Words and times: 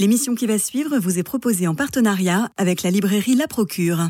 L'émission 0.00 0.34
qui 0.34 0.46
va 0.46 0.58
suivre 0.58 0.98
vous 0.98 1.18
est 1.18 1.22
proposée 1.22 1.68
en 1.68 1.74
partenariat 1.74 2.48
avec 2.56 2.82
la 2.82 2.90
librairie 2.90 3.34
La 3.34 3.46
Procure. 3.46 4.08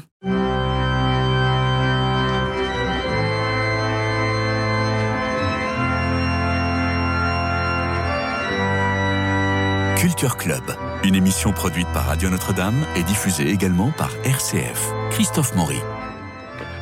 Culture 9.96 10.36
Club, 10.36 10.62
une 11.02 11.16
émission 11.16 11.50
produite 11.50 11.88
par 11.92 12.06
Radio 12.06 12.30
Notre-Dame 12.30 12.86
et 12.94 13.02
diffusée 13.02 13.48
également 13.48 13.90
par 13.98 14.12
RCF. 14.24 14.92
Christophe 15.10 15.56
Maury. 15.56 15.80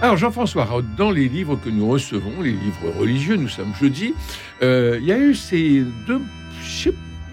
Alors 0.02 0.18
Jean-François, 0.18 0.68
dans 0.98 1.10
les 1.10 1.30
livres 1.30 1.56
que 1.56 1.70
nous 1.70 1.88
recevons, 1.88 2.42
les 2.42 2.52
livres 2.52 2.90
religieux, 2.98 3.36
nous 3.36 3.48
sommes 3.48 3.74
jeudi, 3.74 4.12
euh, 4.60 4.98
il 5.00 5.06
y 5.06 5.12
a 5.12 5.18
eu 5.18 5.34
ces 5.34 5.82
deux, 6.06 6.20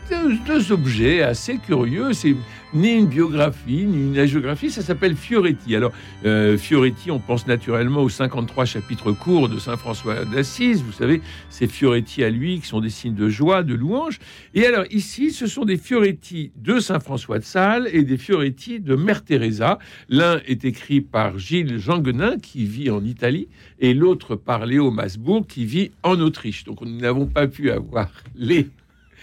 deux, 0.09 0.71
objets 0.71 1.21
assez 1.21 1.57
curieux. 1.57 2.13
C'est 2.13 2.35
ni 2.73 2.93
une 2.93 3.07
biographie, 3.07 3.85
ni 3.85 4.07
une 4.07 4.17
agiographie, 4.17 4.69
ça 4.69 4.81
s'appelle 4.81 5.15
Fioretti. 5.15 5.75
Alors, 5.75 5.93
euh, 6.25 6.57
Fioretti, 6.57 7.09
on 7.09 7.19
pense 7.19 7.47
naturellement 7.47 8.01
aux 8.01 8.09
53 8.09 8.65
chapitres 8.65 9.11
courts 9.13 9.47
de 9.47 9.59
Saint 9.59 9.77
François 9.77 10.25
d'Assise. 10.25 10.83
Vous 10.83 10.91
savez, 10.91 11.21
c'est 11.49 11.67
Fioretti 11.67 12.23
à 12.23 12.29
lui 12.29 12.59
qui 12.59 12.67
sont 12.67 12.81
des 12.81 12.89
signes 12.89 13.15
de 13.15 13.29
joie, 13.29 13.63
de 13.63 13.73
louange. 13.73 14.19
Et 14.53 14.65
alors, 14.65 14.85
ici, 14.91 15.31
ce 15.31 15.47
sont 15.47 15.63
des 15.63 15.77
Fioretti 15.77 16.51
de 16.57 16.79
Saint 16.79 16.99
François 16.99 17.39
de 17.39 17.45
Sales 17.45 17.87
et 17.93 18.03
des 18.03 18.17
Fioretti 18.17 18.79
de 18.79 18.95
Mère 18.95 19.23
Teresa. 19.23 19.79
L'un 20.09 20.41
est 20.45 20.65
écrit 20.65 21.01
par 21.01 21.39
Gilles 21.39 21.79
Jeanguenin, 21.79 22.37
qui 22.39 22.65
vit 22.65 22.89
en 22.89 23.03
Italie, 23.03 23.47
et 23.79 23.93
l'autre 23.93 24.35
par 24.35 24.65
Léo 24.65 24.91
Masbourg, 24.91 25.47
qui 25.47 25.65
vit 25.65 25.91
en 26.03 26.19
Autriche. 26.19 26.65
Donc, 26.65 26.81
nous 26.81 26.99
n'avons 26.99 27.25
pas 27.25 27.47
pu 27.47 27.71
avoir 27.71 28.09
les 28.35 28.67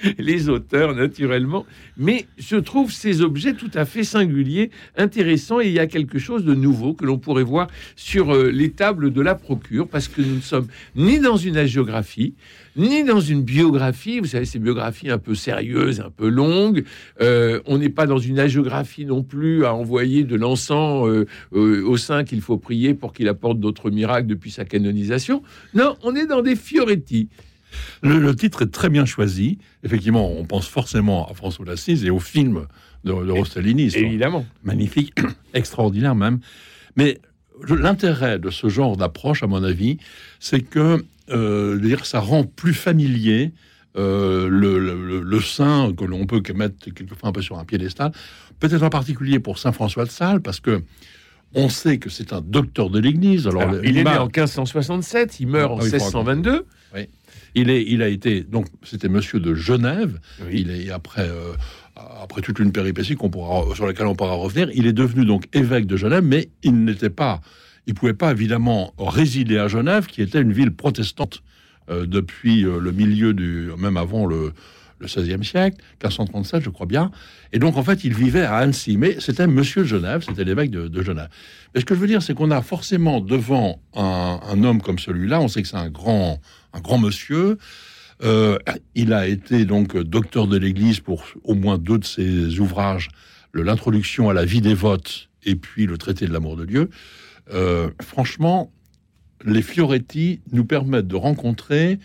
les 0.19 0.49
auteurs, 0.49 0.95
naturellement. 0.95 1.67
Mais 1.97 2.27
je 2.39 2.57
trouve 2.57 2.93
ces 2.93 3.23
objets 3.23 3.55
tout 3.55 3.71
à 3.75 3.85
fait 3.85 4.05
singuliers, 4.05 4.71
intéressants, 4.97 5.61
et 5.61 5.67
il 5.67 5.73
y 5.73 5.79
a 5.79 5.87
quelque 5.87 6.19
chose 6.19 6.45
de 6.45 6.55
nouveau 6.55 6.95
que 6.95 7.05
l'on 7.05 7.19
pourrait 7.19 7.43
voir 7.43 7.69
sur 7.97 8.35
euh, 8.35 8.51
les 8.51 8.71
tables 8.71 9.13
de 9.13 9.21
la 9.21 9.35
procure, 9.35 9.89
parce 9.89 10.09
que 10.09 10.21
nous 10.23 10.37
ne 10.37 10.41
sommes 10.41 10.67
ni 10.97 11.19
dans 11.19 11.37
une 11.37 11.57
agiographie, 11.57 12.35
ni 12.77 13.05
dans 13.05 13.21
une 13.21 13.43
biographie. 13.43 14.19
Vous 14.21 14.27
savez, 14.27 14.45
ces 14.45 14.59
biographies 14.59 15.11
un 15.11 15.19
peu 15.19 15.35
sérieuses, 15.35 16.01
un 16.01 16.11
peu 16.11 16.29
longues. 16.29 16.85
Euh, 17.21 17.61
on 17.67 17.79
n'est 17.79 17.89
pas 17.89 18.07
dans 18.07 18.19
une 18.19 18.39
agiographie 18.39 19.05
non 19.05 19.23
plus 19.23 19.65
à 19.65 19.75
envoyer 19.75 20.25
de 20.25 20.37
l'encens 20.37 21.07
euh, 21.07 21.27
au 21.53 21.97
saint 21.97 22.25
qu'il 22.25 22.41
faut 22.41 22.57
prier 22.57 22.95
pour 22.95 23.13
qu'il 23.13 23.29
apporte 23.29 23.61
d'autres 23.61 23.91
miracles 23.91 24.27
depuis 24.27 24.51
sa 24.51 24.65
canonisation. 24.65 25.43
Non, 25.75 25.97
on 26.03 26.15
est 26.17 26.27
dans 26.27 26.43
des 26.43 26.57
fioretti. 26.57 27.29
Le, 28.03 28.19
le, 28.19 28.35
titre 28.35 28.63
est 28.63 28.71
très 28.71 28.89
bien 28.89 29.05
choisi. 29.05 29.59
Effectivement, 29.85 30.31
on 30.31 30.45
pense 30.45 30.69
forcément 30.69 31.29
à 31.31 31.35
François 31.35 31.65
d'Assise 31.65 32.05
et 32.05 32.11
au 32.11 32.21
film 32.21 32.67
de, 33.05 33.13
de 33.13 33.31
Rossellini. 33.31 33.91
Évidemment. 33.95 34.47
Magnifique, 34.65 35.15
extraordinaire 35.55 36.15
même. 36.15 36.41
Mais 36.97 37.21
l'intérêt 37.69 38.39
de 38.39 38.51
ce 38.51 38.69
genre 38.69 38.97
d'approche, 38.97 39.43
à 39.43 39.47
mon 39.47 39.63
avis, 39.63 39.99
c'est 40.41 40.61
que 40.61 41.05
euh, 41.31 41.79
dire, 41.79 42.05
ça 42.05 42.21
rend 42.21 42.45
plus 42.45 42.75
familier 42.75 43.53
euh, 43.97 44.49
le, 44.49 44.79
le, 44.79 45.21
le, 45.21 45.41
saint 45.41 45.93
que 45.95 46.05
l'on 46.05 46.27
peut 46.27 46.43
mettre 46.55 46.93
quelquefois 46.93 47.29
un 47.29 47.33
peu 47.33 47.43
sur 47.43 47.59
un 47.59 47.65
piédestal, 47.65 48.11
peut-être 48.59 48.83
en 48.83 48.91
particulier 48.91 49.39
pour 49.39 49.59
Saint 49.59 49.73
François 49.73 50.05
de 50.05 50.11
Sales, 50.11 50.41
parce 50.41 50.61
que 50.61 50.83
on 51.55 51.69
sait 51.69 51.99
que 51.99 52.09
c'est 52.09 52.33
un 52.33 52.41
docteur 52.41 52.89
de 52.89 52.99
l'Église. 52.99 53.47
Alors, 53.47 53.63
Alors, 53.63 53.85
il 53.85 53.99
est 53.99 54.05
né 54.05 54.17
en 54.17 54.25
1567, 54.25 55.41
il 55.41 55.49
meurt 55.49 55.73
ah, 55.73 55.75
en 55.75 55.83
1622. 55.83 56.67
Oui. 56.95 57.09
Il, 57.55 57.71
est, 57.71 57.85
il 57.87 58.03
a 58.03 58.09
été 58.09 58.43
donc 58.43 58.67
c'était 58.83 59.09
Monsieur 59.09 59.41
de 59.41 59.55
Genève. 59.55 60.19
Oui. 60.43 60.63
Il 60.63 60.71
est 60.71 60.91
après 60.91 61.29
euh, 61.29 61.53
après 61.97 62.41
toute 62.41 62.59
une 62.59 62.73
péripétie 62.73 63.15
qu'on 63.15 63.31
pourra 63.31 63.75
sur 63.75 63.87
laquelle 63.87 64.07
on 64.07 64.15
pourra 64.15 64.35
revenir. 64.35 64.71
Il 64.75 64.87
est 64.87 64.93
devenu 64.93 65.25
donc 65.25 65.45
évêque 65.53 65.87
de 65.87 65.97
Genève, 65.97 66.25
mais 66.25 66.49
il 66.63 66.85
n'était 66.85 67.11
pas, 67.11 67.41
il 67.87 67.95
pouvait 67.95 68.15
pas 68.15 68.31
évidemment 68.31 68.95
résider 68.99 69.59
à 69.59 69.69
Genève, 69.69 70.07
qui 70.07 70.23
était 70.23 70.41
une 70.41 70.53
ville 70.53 70.73
protestante 70.73 71.43
euh, 71.91 72.07
depuis 72.07 72.65
euh, 72.65 72.79
le 72.79 72.93
milieu 72.93 73.35
du 73.35 73.71
même 73.77 73.97
avant 73.97 74.27
le 74.27 74.53
le 75.03 75.23
XVIe 75.23 75.45
siècle, 75.45 75.77
1537, 76.03 76.63
je 76.63 76.71
crois 76.71 76.87
bien. 76.87 77.11
Et 77.53 77.59
donc, 77.59 77.77
en 77.77 77.83
fait, 77.83 78.05
il 78.05 78.15
vivait 78.15 78.43
à 78.43 78.57
Annecy. 78.57 78.97
Mais 78.97 79.17
c'était 79.21 79.47
Monsieur 79.47 79.83
de 79.83 79.89
Genève, 79.89 80.25
c'était 80.27 80.45
l'évêque 80.45 80.71
de, 80.71 81.03
Genève. 81.03 81.29
Mais 81.75 81.81
ce 81.81 81.85
que 81.85 81.95
je 81.95 82.01
veux 82.01 82.07
dire, 82.07 82.23
c'est 82.23 82.35
qu'on 82.35 82.51
a 82.51 82.63
forcément 82.63 83.21
devant 83.21 83.83
un, 83.95 84.41
un 84.49 84.65
homme 84.65 84.81
comme 84.81 84.99
celui-là, 84.99 85.41
on 85.41 85.49
sait 85.49 85.63
que 85.63 85.69
c'est 85.69 85.77
un 85.77 85.91
grand, 85.91 86.41
un 86.73 86.81
grand 86.81 86.99
monsieur. 86.99 87.59
Euh, 88.25 88.57
il 88.95 89.13
a 89.13 89.27
été 89.27 89.65
donc 89.65 89.97
docteur 89.97 90.47
de 90.47 90.57
l'Église 90.57 91.01
pour 91.01 91.25
au 91.43 91.55
moins 91.55 91.79
deux 91.79 91.99
de 91.99 92.05
ses 92.05 92.61
ouvrages, 92.61 93.09
l'introduction 93.53 94.31
à 94.31 94.33
la 94.33 94.45
vie 94.45 94.61
dévote 94.61 95.29
et 95.45 95.57
puis 95.57 95.87
le 95.87 95.99
traité 95.99 96.27
de 96.27 96.33
l'amour 96.33 96.57
de 96.57 96.65
Dieu. 96.65 96.91
Euh, 97.53 97.91
franchement, 98.01 98.73
les 99.45 99.63
Fioretti 99.63 100.41
nous 100.53 100.65
permettent 100.65 101.09
de 101.09 101.17
rencontrer 101.17 101.99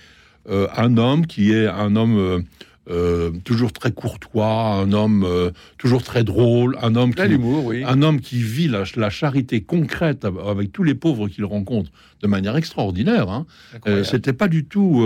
euh, 0.49 0.67
un 0.75 0.97
homme 0.97 1.27
qui 1.27 1.51
est 1.51 1.67
un 1.67 1.95
homme 1.95 2.43
euh, 2.89 3.31
toujours 3.43 3.73
très 3.73 3.91
courtois, 3.91 4.47
un 4.47 4.93
homme 4.93 5.25
euh, 5.25 5.51
toujours 5.77 6.03
très 6.03 6.23
drôle, 6.23 6.77
un 6.81 6.95
homme 6.95 7.13
qui, 7.13 7.35
oui. 7.35 7.83
un 7.85 8.01
homme 8.01 8.21
qui 8.21 8.41
vit 8.41 8.69
la, 8.69 8.83
la, 8.95 9.09
charité 9.09 9.59
concrète 9.59 10.25
avec 10.25 10.71
tous 10.71 10.83
les 10.83 10.95
pauvres 10.95 11.27
qu'il 11.27 11.43
rencontre 11.43 11.91
de 12.21 12.27
manière 12.27 12.55
extraordinaire. 12.55 13.29
Hein. 13.29 13.45
Euh, 13.87 14.05
C'était 14.05 14.31
pas 14.31 14.47
du 14.47 14.63
tout 14.63 15.05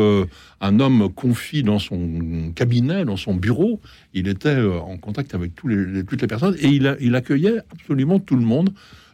un 0.60 0.80
homme 0.80 1.10
confié 1.12 1.64
dans 1.64 1.80
son 1.80 2.52
cabinet, 2.54 3.04
dans 3.04 3.18
son 3.18 3.34
bureau. 3.34 3.82
Il 4.14 4.28
était 4.28 4.62
en 4.62 4.98
contact 4.98 5.34
avec 5.34 5.56
tous 5.56 5.68
les, 5.68 6.04
toutes 6.04 6.22
les 6.22 6.28
personnes 6.28 6.56
et 6.60 6.68
il, 6.68 6.86
a, 6.86 6.96
il 7.00 7.16
accueillait 7.16 7.62
absolument 7.72 8.20
tout 8.20 8.36
le 8.36 8.46
monde. 8.46 8.70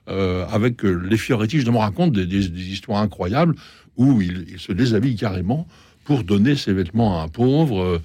avec 0.07 0.83
les 0.83 1.17
Fioretti, 1.17 1.61
je 1.61 1.71
me 1.71 1.77
raconte 1.77 2.11
des, 2.11 2.25
des, 2.25 2.49
des, 2.49 2.69
histoires 2.69 3.01
incroyables 3.01 3.55
où 3.95 4.21
il, 4.21 4.45
il 4.49 4.59
se 4.59 4.73
déshabille 4.73 5.15
carrément 5.15 5.67
pour 6.07 6.23
donner 6.23 6.55
ses 6.55 6.71
vêtements 6.71 7.19
à 7.19 7.23
un 7.25 7.27
pauvre. 7.27 8.01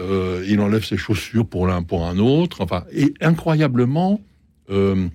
Euh, 0.00 0.42
il 0.48 0.58
enlève 0.60 0.86
ses 0.86 0.96
chaussures 0.96 1.46
pour 1.46 1.66
l'un 1.66 1.82
pour 1.82 2.06
un 2.06 2.18
autre. 2.18 2.62
Enfin, 2.62 2.84
et 2.90 3.12
incroyablement 3.20 4.22
euh, 4.70 5.06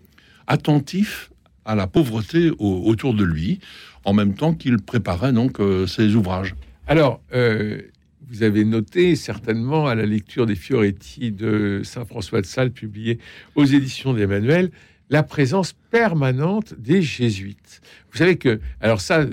attentif 0.46 1.32
à 1.66 1.74
la 1.74 1.88
pauvreté 1.88 2.52
au, 2.60 2.84
autour 2.86 3.16
de 3.16 3.24
lui, 3.24 3.60
en 4.06 4.14
même 4.14 4.36
temps 4.36 4.54
qu'il 4.54 4.78
préparait 4.78 5.34
donc 5.34 5.60
euh, 5.60 5.88
ses 5.88 6.14
ouvrages. 6.14 6.54
Alors, 6.86 7.22
euh, 7.34 7.82
vous 8.30 8.44
avez 8.44 8.66
noté 8.66 9.16
certainement 9.16 9.88
à 9.88 9.96
la 9.96 10.06
lecture 10.06 10.46
des 10.46 10.56
Fioretti 10.56 11.32
de 11.32 11.82
Saint 11.84 12.06
François 12.06 12.42
de 12.42 12.46
Sales, 12.46 12.70
publié 12.70 13.18
aux 13.56 13.66
éditions 13.66 14.14
d'Emmanuel, 14.14 14.70
la 15.10 15.24
présence 15.24 15.74
permanente 15.90 16.74
des 16.78 17.02
jésuites. 17.02 17.82
Vous 18.12 18.18
savez 18.18 18.38
que, 18.38 18.60
alors 18.82 19.00
ça, 19.00 19.26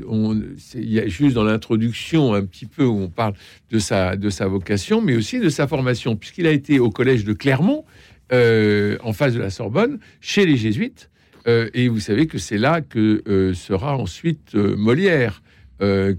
il 0.74 0.92
y 0.92 1.00
a 1.00 1.06
juste 1.06 1.34
dans 1.34 1.44
l'introduction 1.44 2.34
un 2.34 2.44
petit 2.44 2.66
peu 2.66 2.84
où 2.84 2.98
on 2.98 3.08
parle 3.08 3.34
de 3.70 3.78
sa, 3.78 4.16
de 4.16 4.30
sa 4.30 4.46
vocation, 4.46 5.00
mais 5.00 5.16
aussi 5.16 5.40
de 5.40 5.48
sa 5.48 5.66
formation, 5.66 6.16
puisqu'il 6.16 6.46
a 6.46 6.52
été 6.52 6.78
au 6.78 6.90
collège 6.90 7.24
de 7.24 7.32
Clermont, 7.32 7.84
euh, 8.32 8.96
en 9.02 9.12
face 9.12 9.34
de 9.34 9.40
la 9.40 9.50
Sorbonne, 9.50 9.98
chez 10.20 10.46
les 10.46 10.56
jésuites. 10.56 11.10
Euh, 11.46 11.68
et 11.74 11.88
vous 11.88 12.00
savez 12.00 12.26
que 12.26 12.38
c'est 12.38 12.56
là 12.56 12.80
que 12.80 13.22
euh, 13.28 13.52
sera 13.52 13.96
ensuite 13.96 14.54
Molière, 14.54 15.42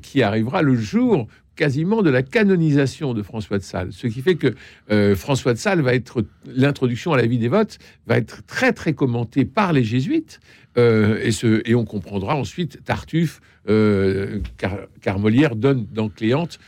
qui 0.03 0.21
arrivera 0.21 0.61
le 0.61 0.75
jour 0.75 1.27
quasiment 1.55 2.01
de 2.01 2.09
la 2.09 2.23
canonisation 2.23 3.13
de 3.13 3.21
François 3.21 3.57
de 3.57 3.63
Sales, 3.63 3.91
ce 3.91 4.07
qui 4.07 4.21
fait 4.21 4.35
que 4.35 4.55
euh, 4.91 5.15
François 5.15 5.53
de 5.53 5.57
Sales 5.57 5.81
va 5.81 5.93
être 5.93 6.25
l'introduction 6.45 7.13
à 7.13 7.17
la 7.17 7.25
vie 7.25 7.37
des 7.37 7.47
votes 7.47 7.79
va 8.07 8.17
être 8.17 8.45
très 8.45 8.73
très 8.73 8.93
commentée 8.93 9.45
par 9.45 9.73
les 9.73 9.83
jésuites 9.83 10.39
euh, 10.77 11.19
et, 11.21 11.31
ce, 11.31 11.61
et 11.65 11.75
on 11.75 11.85
comprendra 11.85 12.35
ensuite 12.35 12.83
Tartuffe 12.83 13.41
euh, 13.69 14.39
car, 14.57 14.77
car, 15.01 15.19
Molière 15.19 15.55
donne 15.55 15.87
dans 15.93 16.09
Cléante 16.09 16.59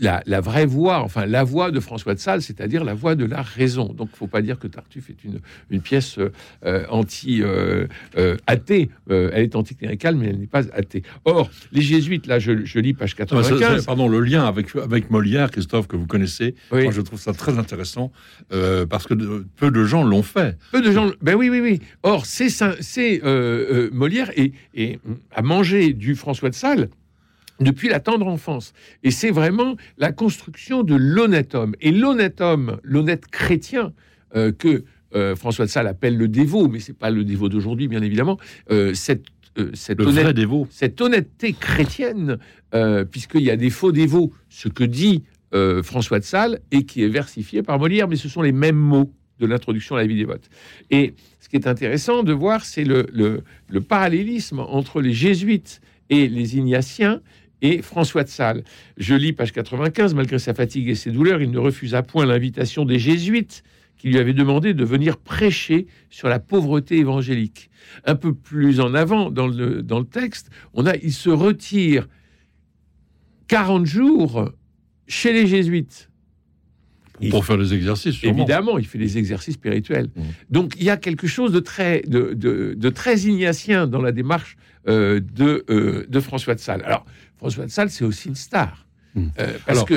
la, 0.00 0.22
la, 0.26 0.40
vraie 0.40 0.66
voix, 0.66 1.00
enfin 1.00 1.26
la 1.26 1.44
voix 1.44 1.70
de 1.70 1.80
François 1.80 2.14
de 2.14 2.18
Sales, 2.18 2.42
c'est-à-dire 2.42 2.84
la 2.84 2.94
voix 2.94 3.14
de 3.14 3.24
la 3.24 3.42
raison. 3.42 3.86
Donc, 3.86 4.08
il 4.10 4.14
ne 4.14 4.16
faut 4.16 4.26
pas 4.26 4.42
dire 4.42 4.58
que 4.58 4.66
Tartuffe 4.66 5.10
est 5.10 5.24
une, 5.24 5.40
une 5.70 5.80
pièce 5.80 6.18
euh, 6.64 6.84
anti-athée. 6.88 7.42
Euh, 7.50 7.86
euh, 9.10 9.30
elle 9.32 9.44
est 9.44 9.56
anticléricale, 9.56 10.16
mais 10.16 10.28
elle 10.28 10.38
n'est 10.38 10.46
pas 10.46 10.64
athée. 10.72 11.02
Or, 11.24 11.50
les 11.72 11.82
jésuites, 11.82 12.26
là, 12.26 12.38
je, 12.38 12.64
je 12.64 12.78
lis 12.78 12.94
page 12.94 13.14
95. 13.14 13.50
Non, 13.50 13.58
ça, 13.58 13.78
ça, 13.78 13.86
pardon, 13.86 14.08
le 14.08 14.20
lien 14.20 14.44
avec, 14.44 14.74
avec 14.76 15.10
Molière, 15.10 15.50
Christophe, 15.50 15.86
que 15.86 15.96
vous 15.96 16.06
connaissez, 16.06 16.54
oui. 16.72 16.84
moi, 16.84 16.92
je 16.92 17.00
trouve 17.00 17.20
ça 17.20 17.32
très 17.32 17.58
intéressant 17.58 18.12
euh, 18.52 18.86
parce 18.86 19.06
que 19.06 19.14
de, 19.14 19.46
peu 19.56 19.70
de 19.70 19.84
gens 19.84 20.04
l'ont 20.04 20.22
fait. 20.22 20.56
Peu 20.72 20.82
de 20.82 20.92
gens, 20.92 21.10
ben 21.22 21.34
oui, 21.34 21.48
oui, 21.50 21.60
oui. 21.60 21.80
Or, 22.02 22.26
c'est 22.26 22.48
Molière 23.92 24.30
et, 24.36 24.52
et 24.74 24.98
à 25.34 25.42
manger 25.42 25.92
du 25.92 26.14
François 26.14 26.50
de 26.50 26.54
Sales 26.54 26.88
depuis 27.60 27.88
la 27.88 28.00
tendre 28.00 28.26
enfance. 28.26 28.72
Et 29.02 29.10
c'est 29.10 29.30
vraiment 29.30 29.76
la 29.98 30.12
construction 30.12 30.82
de 30.82 30.94
l'honnête 30.94 31.54
homme. 31.54 31.74
Et 31.80 31.90
l'honnête 31.90 32.40
homme, 32.40 32.78
l'honnête 32.82 33.26
chrétien, 33.26 33.92
euh, 34.36 34.52
que 34.52 34.84
euh, 35.14 35.34
François 35.36 35.64
de 35.64 35.70
Sales 35.70 35.86
appelle 35.86 36.16
le 36.16 36.28
dévot, 36.28 36.68
mais 36.68 36.80
c'est 36.80 36.96
pas 36.96 37.10
le 37.10 37.24
dévot 37.24 37.48
d'aujourd'hui, 37.48 37.88
bien 37.88 38.02
évidemment, 38.02 38.38
euh, 38.70 38.92
cette, 38.94 39.24
cette, 39.74 40.00
honnête, 40.00 40.28
dévot. 40.36 40.68
cette 40.70 41.00
honnêteté 41.00 41.52
chrétienne, 41.52 42.38
puisqu'il 43.10 43.40
y 43.42 43.50
a 43.50 43.56
des 43.56 43.70
faux 43.70 43.90
dévots, 43.90 44.32
ce 44.48 44.68
que 44.68 44.84
dit 44.84 45.24
François 45.82 46.20
de 46.20 46.24
Sales, 46.24 46.60
et 46.70 46.84
qui 46.84 47.02
est 47.02 47.08
versifié 47.08 47.64
par 47.64 47.78
Molière, 47.80 48.06
mais 48.06 48.14
ce 48.14 48.28
sont 48.28 48.42
les 48.42 48.52
mêmes 48.52 48.76
mots. 48.76 49.10
de 49.40 49.46
l'introduction 49.46 49.96
à 49.96 50.00
la 50.00 50.06
vie 50.06 50.16
dévote. 50.16 50.48
Et 50.90 51.14
ce 51.40 51.48
qui 51.48 51.56
est 51.56 51.66
intéressant 51.66 52.22
de 52.22 52.32
voir, 52.32 52.64
c'est 52.64 52.84
le, 52.84 53.06
le, 53.12 53.42
le 53.68 53.80
parallélisme 53.80 54.60
entre 54.60 55.00
les 55.00 55.12
jésuites 55.12 55.80
et 56.10 56.28
les 56.28 56.56
ignatiens 56.56 57.20
et 57.62 57.82
François 57.82 58.24
de 58.24 58.28
Sales. 58.28 58.64
Je 58.96 59.14
lis 59.14 59.32
page 59.32 59.52
95, 59.52 60.14
malgré 60.14 60.38
sa 60.38 60.54
fatigue 60.54 60.88
et 60.88 60.94
ses 60.94 61.10
douleurs, 61.10 61.42
il 61.42 61.50
ne 61.50 61.58
refusa 61.58 62.02
point 62.02 62.26
l'invitation 62.26 62.84
des 62.84 62.98
jésuites 62.98 63.62
qui 63.96 64.08
lui 64.08 64.18
avaient 64.18 64.34
demandé 64.34 64.74
de 64.74 64.84
venir 64.84 65.16
prêcher 65.16 65.86
sur 66.08 66.28
la 66.28 66.38
pauvreté 66.38 66.98
évangélique. 66.98 67.68
Un 68.04 68.14
peu 68.14 68.32
plus 68.32 68.80
en 68.80 68.94
avant 68.94 69.30
dans 69.30 69.48
le, 69.48 69.82
dans 69.82 69.98
le 69.98 70.06
texte, 70.06 70.50
on 70.72 70.86
a 70.86 70.94
il 70.96 71.12
se 71.12 71.30
retire 71.30 72.08
40 73.48 73.86
jours 73.86 74.52
chez 75.08 75.32
les 75.32 75.46
jésuites. 75.46 76.10
Pour 77.30 77.44
faire 77.44 77.58
des 77.58 77.74
exercices, 77.74 78.14
sûrement. 78.14 78.36
Évidemment, 78.38 78.78
il 78.78 78.86
fait 78.86 78.98
des 78.98 79.18
exercices 79.18 79.54
spirituels. 79.54 80.08
Mmh. 80.14 80.22
Donc 80.50 80.74
il 80.78 80.84
y 80.84 80.90
a 80.90 80.96
quelque 80.96 81.26
chose 81.26 81.52
de 81.52 81.60
très, 81.60 82.02
de, 82.06 82.32
de- 82.34 82.74
de 82.76 82.88
très 82.90 83.18
ignatien 83.20 83.86
dans 83.86 84.00
la 84.02 84.12
démarche 84.12 84.56
euh, 84.88 85.20
de, 85.34 85.64
euh, 85.70 86.06
de 86.08 86.20
François 86.20 86.54
de 86.54 86.60
Sales. 86.60 86.82
Alors, 86.84 87.04
François 87.38 87.66
de 87.66 87.70
Sales, 87.70 87.90
c'est 87.90 88.04
aussi 88.04 88.28
une 88.28 88.34
star. 88.36 88.86
Mmh. 89.14 89.20
Euh, 89.38 89.52
parce 89.66 89.78
Alors, 89.78 89.86
que 89.86 89.94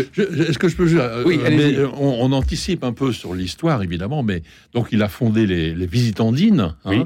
est-ce 0.50 0.57
que 0.57 0.68
je 0.69 0.75
peux 0.75 0.88
juste, 0.88 1.03
Oui, 1.25 1.39
mais, 1.44 1.77
on, 1.83 2.23
on 2.23 2.31
anticipe 2.31 2.83
un 2.83 2.94
peu 2.94 3.12
sur 3.13 3.33
l'histoire, 3.35 3.83
évidemment, 3.83 4.23
mais 4.23 4.41
donc 4.73 4.88
il 4.91 5.01
a 5.03 5.07
fondé 5.09 5.45
les, 5.45 5.75
les 5.75 5.85
visitandines. 5.85 6.62
hein. 6.62 6.75
Oui. 6.85 7.03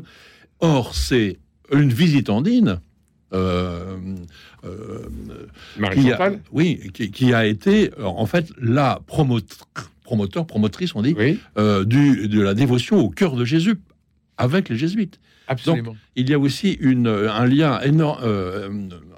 Or, 0.62 0.96
c'est 0.96 1.38
une 1.74 1.92
visitandine. 1.92 2.80
euh, 3.34 3.98
euh, 4.64 5.00
Marie 5.78 6.02
qui 6.02 6.12
a, 6.12 6.32
oui, 6.52 6.80
qui, 6.94 7.12
qui 7.12 7.34
a 7.34 7.46
été 7.46 7.92
en 8.02 8.26
fait 8.26 8.48
la 8.62 9.00
promot- 9.08 9.42
promoteur, 10.06 10.48
promotrice, 10.48 10.96
on 10.96 11.02
dit, 11.02 11.14
oui, 11.18 11.40
euh, 11.58 11.84
du, 11.84 12.28
de 12.30 12.40
la 12.42 12.54
dévotion 12.54 13.00
au 13.00 13.10
cœur 13.10 13.36
de 13.36 13.44
Jésus 13.44 13.76
avec 14.38 14.70
les 14.70 14.78
jésuites. 14.78 15.20
absolument. 15.48 15.96
Il 16.16 16.30
y 16.30 16.34
a 16.34 16.40
aussi 16.40 16.72
une, 16.80 17.08
un 17.08 17.46
lien 17.46 17.82
énorme, 17.82 18.20
euh, 18.24 18.70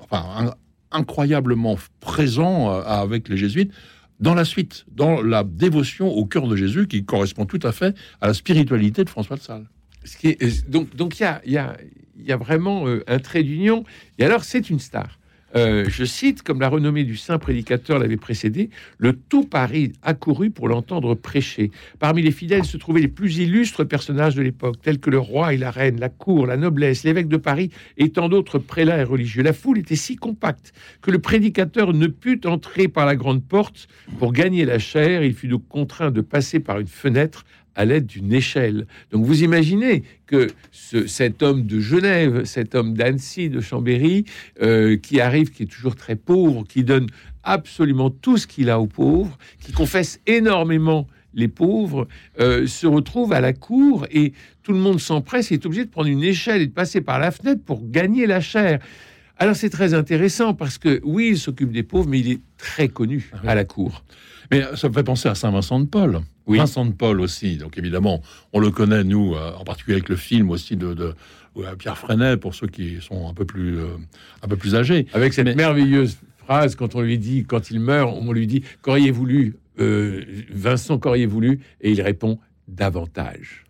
enfin, 0.02 0.24
un- 0.48 0.54
incroyablement 0.92 1.78
présent 2.00 2.72
euh, 2.74 2.82
avec 2.84 3.30
les 3.30 3.38
jésuites 3.38 3.72
dans 4.20 4.34
la 4.34 4.46
suite, 4.46 4.86
dans 4.92 5.22
la 5.22 5.44
dévotion 5.44 6.08
au 6.08 6.26
cœur 6.26 6.48
de 6.48 6.56
Jésus 6.56 6.88
qui 6.88 7.04
correspond 7.06 7.46
tout 7.46 7.60
à 7.64 7.72
fait 7.72 7.96
à 8.22 8.28
la 8.28 8.34
spiritualité 8.34 9.04
de 9.04 9.10
François 9.10 9.36
de 9.36 9.42
Sales. 9.42 9.68
Ce 10.06 10.18
qui 10.18 10.30
est- 10.30 10.42
euh, 10.44 10.50
donc, 10.70 10.96
donc 10.96 11.20
il 11.20 11.24
y 11.24 11.26
a, 11.26 11.42
y, 11.46 11.58
a, 11.58 11.78
y 12.18 12.32
a 12.32 12.38
vraiment 12.38 12.88
euh, 12.88 13.04
un 13.08 13.20
trait 13.20 13.44
d'union. 13.44 13.84
Et 14.18 14.24
alors, 14.24 14.44
c'est 14.44 14.70
une 14.70 14.80
star. 14.80 15.20
Euh, 15.58 15.86
je 15.88 16.06
cite, 16.06 16.44
comme 16.44 16.62
la 16.62 16.70
renommée 16.70 17.04
du 17.04 17.18
saint 17.18 17.40
prédicateur 17.40 17.98
l'avait 17.98 18.18
précédé, 18.18 18.70
le 19.00 19.14
tout 19.14 19.44
Paris 19.44 19.94
accourut 20.04 20.52
pour 20.52 20.68
l'entendre 20.68 21.16
prêcher. 21.16 21.72
Parmi 22.00 22.22
les 22.22 22.32
fidèles 22.32 22.66
se 22.66 22.78
trouvaient 22.78 23.02
les 23.02 23.08
plus 23.08 23.38
illustres 23.38 23.88
personnages 23.88 24.36
de 24.36 24.44
l'époque, 24.44 24.76
tels 24.82 25.00
que 25.00 25.10
le 25.10 25.18
roi 25.18 25.54
et 25.54 25.58
la 25.58 25.72
reine, 25.72 26.00
la 26.00 26.10
cour, 26.10 26.46
la 26.46 26.58
noblesse, 26.58 27.04
l'évêque 27.04 27.28
de 27.28 27.38
Paris 27.38 27.72
et 27.98 28.10
tant 28.10 28.30
d'autres 28.30 28.60
prélats 28.60 29.00
et 29.00 29.04
religieux. 29.04 29.42
La 29.42 29.54
foule 29.54 29.80
était 29.80 29.96
si 29.96 30.16
compacte 30.16 30.74
que 31.02 31.10
le 31.10 31.20
prédicateur 31.20 31.92
ne 31.94 32.08
put 32.08 32.42
entrer 32.46 32.88
par 32.88 33.08
la 33.08 33.16
grande 33.16 33.44
porte. 33.44 33.88
Pour 34.20 34.34
gagner 34.34 34.64
la 34.66 34.78
chair, 34.78 35.24
il 35.24 35.34
fut 35.34 35.48
donc 35.48 35.68
contraint 35.68 36.12
de 36.12 36.22
passer 36.22 36.60
par 36.60 36.80
une 36.80 36.88
fenêtre 36.88 37.46
à 37.78 37.86
l'aide 37.86 38.08
d'une 38.08 38.34
échelle. 38.34 38.88
Donc 39.12 39.24
vous 39.24 39.44
imaginez 39.44 40.04
que 40.26 40.48
ce- 40.72 41.08
cet 41.08 41.42
homme 41.44 41.66
de 41.68 41.80
Genève, 41.80 42.44
cet 42.44 42.76
homme 42.76 42.96
d'Annecy, 42.96 43.50
de 43.50 43.62
Chambéry, 43.62 44.26
euh, 44.62 44.98
qui 44.98 45.22
arrive, 45.22 45.52
qui 45.52 45.64
est 45.64 45.68
toujours 45.68 45.96
très 45.96 46.16
pauvre, 46.16 46.66
qui 46.68 46.84
donne 46.84 47.08
absolument 47.44 48.10
tout 48.10 48.38
ce 48.38 48.48
qu'il 48.48 48.70
a 48.70 48.80
aux 48.82 48.88
pauvres, 48.88 49.38
qui 49.62 49.72
confesse 49.72 50.20
énormément 50.28 51.08
les 51.34 51.48
pauvres, 51.48 52.08
euh, 52.40 52.66
se 52.66 52.88
retrouve 52.88 53.32
à 53.32 53.42
la 53.42 53.54
cour 53.54 54.08
et 54.12 54.34
tout 54.64 54.74
le 54.74 54.80
monde 54.80 55.00
s'empresse 55.00 55.52
et 55.52 55.56
est 55.56 55.66
obligé 55.68 55.86
de 55.86 55.90
prendre 55.90 56.08
une 56.10 56.24
échelle 56.24 56.62
et 56.64 56.68
de 56.68 56.74
passer 56.74 57.00
par 57.00 57.20
la 57.20 57.30
fenêtre 57.32 57.62
pour 57.64 57.88
gagner 57.90 58.26
la 58.26 58.42
chair. 58.42 58.80
Alors 59.38 59.56
c'est 59.56 59.70
très 59.70 59.94
intéressant 59.94 60.56
parce 60.56 60.80
que 60.80 61.00
oui, 61.04 61.30
il 61.34 61.38
s'occupe 61.38 61.72
des 61.72 61.84
pauvres, 61.84 62.10
mais 62.10 62.20
il 62.22 62.32
est 62.32 62.40
très 62.58 62.88
connu 62.88 63.30
à 63.46 63.54
la 63.54 63.66
cour. 63.66 64.04
Mais 64.52 64.64
ça 64.76 64.90
me 64.90 64.94
fait 64.94 65.04
penser 65.04 65.30
à 65.30 65.36
Saint 65.36 65.52
Vincent 65.52 65.80
de 65.80 65.86
Paul. 65.86 66.22
Oui. 66.46 66.58
Vincent 66.58 66.86
de 66.86 66.94
Paul 66.94 67.20
aussi. 67.20 67.58
Donc 67.58 67.78
évidemment, 67.78 68.22
on 68.54 68.60
le 68.60 68.72
connaît, 68.72 69.04
nous, 69.04 69.36
euh, 69.36 69.52
en 69.58 69.64
particulier 69.64 69.96
avec 69.98 70.10
le 70.10 70.16
film 70.16 70.50
aussi 70.50 70.76
de, 70.76 71.14
Pierre 71.80 71.98
Freinet, 71.98 72.38
pour 72.38 72.54
ceux 72.54 72.68
qui 72.68 73.02
sont 73.02 73.28
un 73.28 73.34
peu 73.34 73.44
plus, 73.46 73.80
euh, 73.80 73.88
un 74.44 74.48
peu 74.48 74.56
plus 74.58 74.76
âgés. 74.76 75.08
Avec 75.14 75.34
cette 75.34 75.46
Mais- 75.46 75.56
merveilleuse 75.56 76.18
phrase, 76.38 76.76
quand 76.76 76.96
on 76.96 77.02
lui 77.02 77.18
dit, 77.18 77.46
quand 77.46 77.72
il 77.72 77.80
meurt, 77.80 78.16
on 78.16 78.32
lui 78.32 78.46
dit 78.48 78.64
Qu'auriez 78.84 79.12
voulu, 79.12 79.56
euh, 79.80 80.24
Vincent, 80.52 81.00
qu'auriez 81.00 81.26
voulu 81.26 81.60
Et 81.82 81.92
il 81.92 82.02
répond 82.02 82.40
Davantage. 82.68 83.67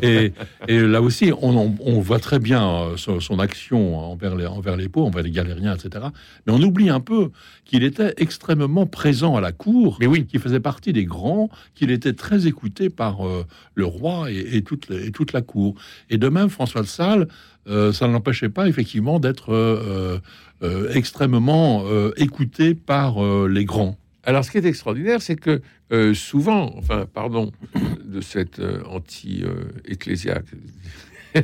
Et, 0.00 0.32
et 0.68 0.80
là 0.80 1.02
aussi, 1.02 1.32
on, 1.42 2.00
voit 2.00 2.18
très 2.18 2.38
bien 2.38 2.66
euh, 2.66 2.96
son, 2.96 3.20
son 3.20 3.38
action 3.38 3.98
envers 3.98 4.34
les, 4.36 4.46
envers 4.46 4.76
les 4.76 4.88
pauvres, 4.88 5.08
envers 5.08 5.22
les 5.24 5.30
galériens, 5.30 5.74
etc. 5.74 6.06
Mais 6.46 6.52
on 6.52 6.62
oublie 6.62 6.88
un 6.88 7.00
peu 7.00 7.30
qu'il 7.64 7.82
était 7.82 8.14
extrêmement 8.16 8.86
présent 8.86 9.36
à 9.36 9.40
la 9.40 9.52
cour, 9.52 9.98
Mais 10.00 10.06
oui, 10.06 10.24
qu'il 10.26 10.40
faisait 10.40 10.60
partie 10.60 10.92
des 10.92 11.04
grands, 11.04 11.50
qu'il 11.74 11.90
était 11.90 12.12
très 12.14 12.46
écouté 12.46 12.90
par 12.90 13.26
euh, 13.26 13.44
le 13.74 13.84
roi 13.84 14.30
et, 14.30 14.56
et 14.56 14.62
toute, 14.62 14.88
la- 14.88 15.00
et 15.00 15.10
toute 15.10 15.32
la 15.32 15.42
cour. 15.42 15.74
Et 16.10 16.16
de 16.18 16.28
même, 16.28 16.48
François 16.48 16.82
de 16.82 16.86
Sales, 16.86 17.28
euh, 17.68 17.92
ça 17.92 18.06
ne 18.06 18.12
l'empêchait 18.12 18.48
pas 18.48 18.68
effectivement 18.68 19.18
d'être 19.18 19.52
euh, 19.52 20.20
extrêmement 20.94 21.84
écouté 22.16 22.74
par 22.74 23.16
les 23.48 23.64
grands. 23.64 23.98
Alors, 24.26 24.44
ce 24.44 24.50
qui 24.50 24.58
est 24.58 24.66
extraordinaire, 24.66 25.22
c'est 25.22 25.36
que 25.36 25.62
euh, 25.92 26.12
souvent, 26.12 26.74
enfin, 26.76 27.06
pardon 27.06 27.52
de 28.04 28.20
cette 28.20 28.58
euh, 28.58 28.82
anti-ecclésiaque, 28.84 30.46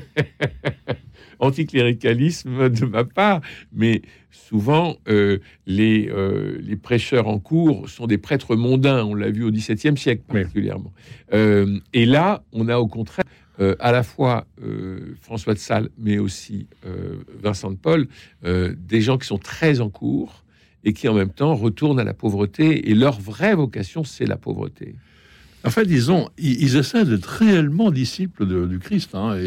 anticléricalisme 1.39 2.69
de 2.69 2.85
ma 2.85 3.05
part, 3.05 3.41
mais 3.73 4.03
souvent, 4.33 4.97
euh, 5.09 5.39
les, 5.65 6.09
euh, 6.11 6.59
les 6.61 6.75
prêcheurs 6.75 7.29
en 7.29 7.39
cours 7.39 7.89
sont 7.89 8.09
des 8.09 8.19
prêtres 8.19 8.57
mondains. 8.57 9.05
On 9.05 9.15
l'a 9.15 9.31
vu 9.31 9.45
au 9.45 9.53
XVIIe 9.53 9.97
siècle 9.97 10.23
particulièrement. 10.27 10.93
Euh, 11.33 11.79
et 11.93 12.05
là, 12.05 12.43
on 12.53 12.69
a 12.69 12.79
au 12.79 12.89
contraire 12.89 13.25
euh, 13.61 13.77
à 13.79 13.93
la 13.93 14.03
fois 14.03 14.47
euh, 14.61 15.15
François 15.21 15.55
de 15.55 15.59
Sales, 15.61 15.89
mais 15.99 16.19
aussi 16.19 16.67
euh, 16.85 17.23
Vincent 17.41 17.71
de 17.71 17.77
Paul, 17.77 18.09
euh, 18.45 18.75
des 18.77 19.01
gens 19.01 19.19
qui 19.19 19.27
sont 19.29 19.39
très 19.39 19.81
en 19.81 19.89
cours 19.89 20.42
et 20.85 20.93
qui 20.93 21.09
en 21.09 21.15
même 21.15 21.31
temps 21.31 21.55
retournent 21.55 22.01
à 22.01 22.05
la 22.05 22.15
pauvreté. 22.15 22.91
Et 22.91 22.95
leur 22.95 23.21
vraie 23.21 23.55
vocation, 23.55 24.05
c'est 24.05 24.27
la 24.27 24.37
pauvreté. 24.37 24.95
En 25.65 25.71
fait, 25.71 25.87
disons, 25.87 26.29
ils, 26.39 26.61
ils 26.61 26.77
essaient 26.77 27.05
d'être 27.05 27.27
réellement 27.27 27.93
disciples 27.93 28.47
de- 28.47 28.67
du 28.67 28.81
Christ. 28.81 29.15
hein, 29.15 29.37
et, 29.37 29.47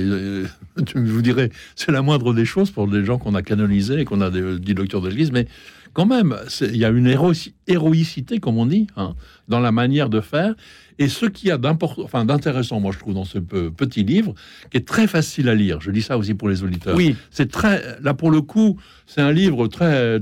et, 0.80 0.84
tu 0.86 1.00
vous 1.04 1.22
dirais, 1.22 1.50
c'est 1.75 1.92
la 1.92 2.01
moindre 2.01 2.34
des 2.34 2.46
choses 2.46 2.72
pour 2.72 2.88
des 2.88 3.04
gens 3.04 3.18
qu'on 3.18 3.36
a 3.36 3.42
canonisés 3.42 4.00
et 4.01 4.06
qu'on 4.06 4.22
a 4.22 4.30
des- 4.30 4.58
dit 4.60 4.74
docteurs 4.74 5.01
de 5.01 5.10
l'Église, 5.10 5.32
mais 5.34 5.46
quand 5.92 6.06
même, 6.06 6.36
il 6.62 6.75
y 6.77 6.86
a 6.86 6.89
une 6.89 7.08
héroïci- 7.08 7.54
héroïcité, 7.68 8.39
comme 8.39 8.58
on 8.58 8.65
dit, 8.65 8.88
hein, 8.98 9.13
dans 9.50 9.60
la 9.60 9.72
manière 9.74 10.10
de 10.10 10.22
faire. 10.22 10.56
Et 11.00 11.10
ce 11.10 11.25
qu'il 11.25 11.50
y 11.50 11.51
a 11.51 11.58
d'import- 11.58 12.00
enfin, 12.04 12.24
d'intéressant, 12.24 12.80
moi, 12.80 12.94
je 12.94 13.00
trouve, 13.00 13.13
dans 13.13 13.25
ce 13.25 13.38
pe- 13.39 13.70
petit 13.70 14.04
livre, 14.04 14.34
qui 14.72 14.77
est 14.77 14.88
très 14.88 15.08
facile 15.08 15.50
à 15.50 15.56
lire. 15.56 15.82
Je 15.82 15.92
dis 15.92 16.01
ça 16.01 16.18
aussi 16.18 16.34
pour 16.34 16.48
les 16.48 16.63
auditeurs. 16.63 16.96
Oui, 16.96 17.15
C'est 17.30 17.51
très, 17.51 17.98
là 18.01 18.13
pour 18.13 18.32
le 18.32 18.39
coup, 18.42 18.77
c'est 19.06 19.20
un 19.22 19.34
livre 19.34 19.68
très, 19.68 19.94
euh, 19.94 20.20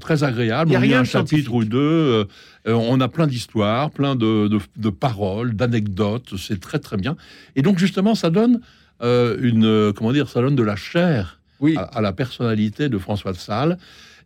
très 0.00 0.24
agréable. 0.24 0.70
Il 0.70 0.74
y 0.74 0.76
a 0.76 0.78
on 0.78 0.82
lit 0.82 0.94
un 0.94 1.04
chapitre 1.04 1.52
ou 1.54 1.64
deux. 1.64 1.78
euh, 1.78 2.24
euh, 2.68 2.72
on 2.74 3.00
a 3.00 3.08
plein 3.08 3.26
d'histoires, 3.26 3.90
plein 3.90 4.16
de, 4.16 4.48
de- 4.48 4.58
de 4.76 4.90
paroles, 4.90 5.54
d'anecdotes. 5.54 6.34
C'est 6.38 6.60
très 6.60 6.78
très 6.78 6.96
bien. 6.96 7.16
Et 7.54 7.62
donc 7.62 7.78
justement, 7.78 8.14
ça 8.14 8.30
donne 8.30 8.60
euh, 9.02 9.36
une, 9.40 9.64
euh, 9.66 9.92
comment 9.92 10.12
dire, 10.12 10.28
ça 10.28 10.40
donne 10.40 10.56
de 10.56 10.62
la 10.62 10.76
chair 10.76 11.40
oui. 11.60 11.76
à, 11.76 11.82
à 11.82 12.00
la 12.00 12.12
personnalité 12.12 12.88
de 12.88 12.98
François 12.98 13.32
de 13.32 13.36
Sales. 13.38 13.78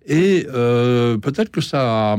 Et 0.07 0.47
euh, 0.55 1.19
peut-être 1.19 1.51
que 1.51 1.61
ça, 1.61 2.17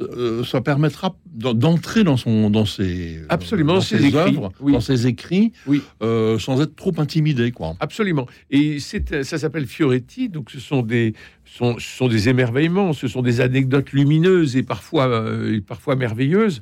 euh, 0.00 0.42
ça 0.44 0.60
permettra 0.60 1.14
d'en- 1.26 1.54
d'entrer 1.54 2.02
dans 2.02 2.16
son, 2.16 2.50
dans 2.50 2.66
ses, 2.66 3.20
Absolument, 3.28 3.74
dans 3.74 3.80
ses 3.80 3.98
ses 3.98 4.06
écrits, 4.06 4.18
œuvres, 4.18 4.52
oui. 4.60 4.72
dans 4.72 4.80
ses 4.80 5.06
écrits, 5.06 5.52
Oui. 5.68 5.82
euh, 6.02 6.36
sans 6.38 6.60
être 6.60 6.74
trop 6.74 6.92
intimidé, 6.98 7.52
quoi. 7.52 7.76
Absolument. 7.78 8.26
Et 8.50 8.80
c'est, 8.80 9.22
ça 9.22 9.38
s'appelle 9.38 9.66
Fioretti, 9.66 10.28
donc 10.28 10.50
ce 10.50 10.58
sont 10.58 10.82
des, 10.82 11.14
sont, 11.44 11.76
ce 11.78 11.96
sont 11.96 12.08
des 12.08 12.28
émerveillements, 12.28 12.92
ce 12.92 13.06
sont 13.06 13.22
des 13.22 13.40
anecdotes 13.40 13.92
lumineuses 13.92 14.56
et 14.56 14.64
parfois, 14.64 15.06
euh, 15.08 15.54
et 15.54 15.60
parfois 15.60 15.94
merveilleuses. 15.94 16.60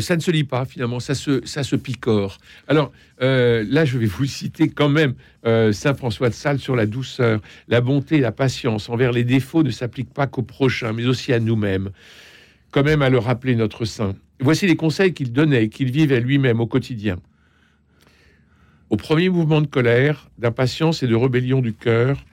Ça 0.00 0.16
ne 0.16 0.20
se 0.20 0.30
lit 0.32 0.44
pas 0.44 0.64
finalement, 0.64 0.98
ça 1.00 1.14
se, 1.14 1.44
ça 1.46 1.62
se 1.62 1.76
picore. 1.76 2.38
Alors 2.68 2.90
là, 3.20 3.84
je 3.84 3.98
vais 3.98 4.06
vous 4.06 4.24
citer 4.26 4.68
quand 4.68 4.88
même 4.88 5.14
Saint 5.72 5.94
François 5.94 6.28
de 6.28 6.34
Sales 6.34 6.58
sur 6.60 6.76
la 6.76 6.86
douceur, 6.86 7.40
la 7.68 7.80
bonté, 7.80 8.20
la 8.20 8.32
patience 8.32 8.88
envers 8.88 9.10
les 9.12 9.24
défauts 9.24 9.62
ne 9.64 9.70
s'appliquent 9.70 10.12
pas 10.14 10.26
qu'aux 10.28 10.42
prochains, 10.42 10.92
mais 10.92 11.06
aussi 11.06 11.32
à 11.32 11.40
nous-mêmes. 11.40 11.90
Quand 12.70 12.84
même 12.84 13.02
à 13.02 13.08
le 13.08 13.18
rappeler 13.18 13.56
notre 13.56 13.84
saint. 13.84 14.14
Voici 14.40 14.66
les 14.66 14.76
conseils 14.76 15.14
qu'il 15.14 15.32
donnait 15.32 15.68
qu'il 15.68 15.90
vivait 15.90 16.20
lui-même 16.20 16.60
au 16.60 16.66
quotidien. 16.66 17.16
Au 18.90 18.96
premier 18.96 19.30
mouvement 19.30 19.60
de 19.60 19.66
colère, 19.66 20.30
d'impatience 20.38 21.02
et 21.02 21.06
de 21.06 21.14
rébellion 21.14 21.60
du 21.60 21.72
cœur, 21.74 22.24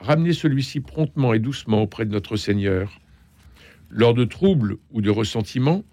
ramenez 0.00 0.32
celui-ci 0.32 0.80
promptement 0.80 1.32
et 1.32 1.38
doucement 1.38 1.82
auprès 1.82 2.04
de 2.04 2.12
notre 2.12 2.36
Seigneur. 2.36 3.00
Lors 3.88 4.14
de 4.14 4.24
troubles 4.24 4.76
ou 4.92 5.00
de 5.00 5.10
ressentiments, 5.10 5.84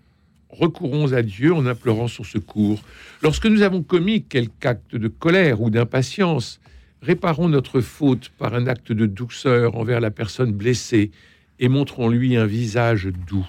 recourons 0.50 1.14
à 1.14 1.22
Dieu 1.22 1.54
en 1.54 1.66
implorant 1.66 2.08
son 2.08 2.24
secours. 2.24 2.82
Lorsque 3.22 3.46
nous 3.46 3.62
avons 3.62 3.84
commis 3.84 4.24
quelque 4.24 4.66
acte 4.66 4.96
de 4.96 5.08
colère 5.08 5.62
ou 5.62 5.70
d'impatience, 5.70 6.60
réparons 7.02 7.50
notre 7.50 7.82
faute 7.82 8.30
par 8.38 8.54
un 8.54 8.68
acte 8.68 8.92
de 8.92 9.06
douceur 9.06 9.76
envers 9.76 10.02
la 10.02 10.12
personne 10.12 10.52
blessée 10.52 11.12
et 11.60 11.70
montrons-lui 11.70 12.36
un 12.36 12.46
visage 12.46 13.08
doux. 13.28 13.48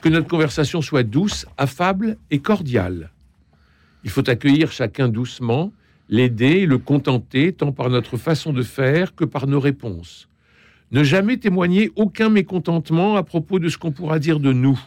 Que 0.00 0.08
notre 0.08 0.28
conversation 0.28 0.80
soit 0.80 1.02
douce, 1.02 1.46
affable 1.56 2.16
et 2.30 2.38
cordiale. 2.38 3.10
Il 4.04 4.10
faut 4.10 4.28
accueillir 4.30 4.70
chacun 4.70 5.08
doucement, 5.08 5.72
l'aider, 6.08 6.66
le 6.66 6.78
contenter, 6.78 7.52
tant 7.52 7.72
par 7.72 7.90
notre 7.90 8.16
façon 8.16 8.52
de 8.52 8.62
faire 8.62 9.14
que 9.14 9.24
par 9.24 9.46
nos 9.46 9.60
réponses. 9.60 10.28
Ne 10.92 11.02
jamais 11.02 11.36
témoigner 11.36 11.90
aucun 11.96 12.28
mécontentement 12.28 13.16
à 13.16 13.22
propos 13.22 13.58
de 13.58 13.68
ce 13.68 13.76
qu'on 13.76 13.92
pourra 13.92 14.18
dire 14.18 14.40
de 14.40 14.52
nous. 14.52 14.80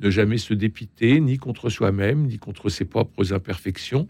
Ne 0.00 0.08
jamais 0.08 0.38
se 0.38 0.54
dépiter, 0.54 1.20
ni 1.20 1.36
contre 1.36 1.68
soi-même, 1.68 2.26
ni 2.26 2.38
contre 2.38 2.70
ses 2.70 2.86
propres 2.86 3.34
imperfections. 3.34 4.08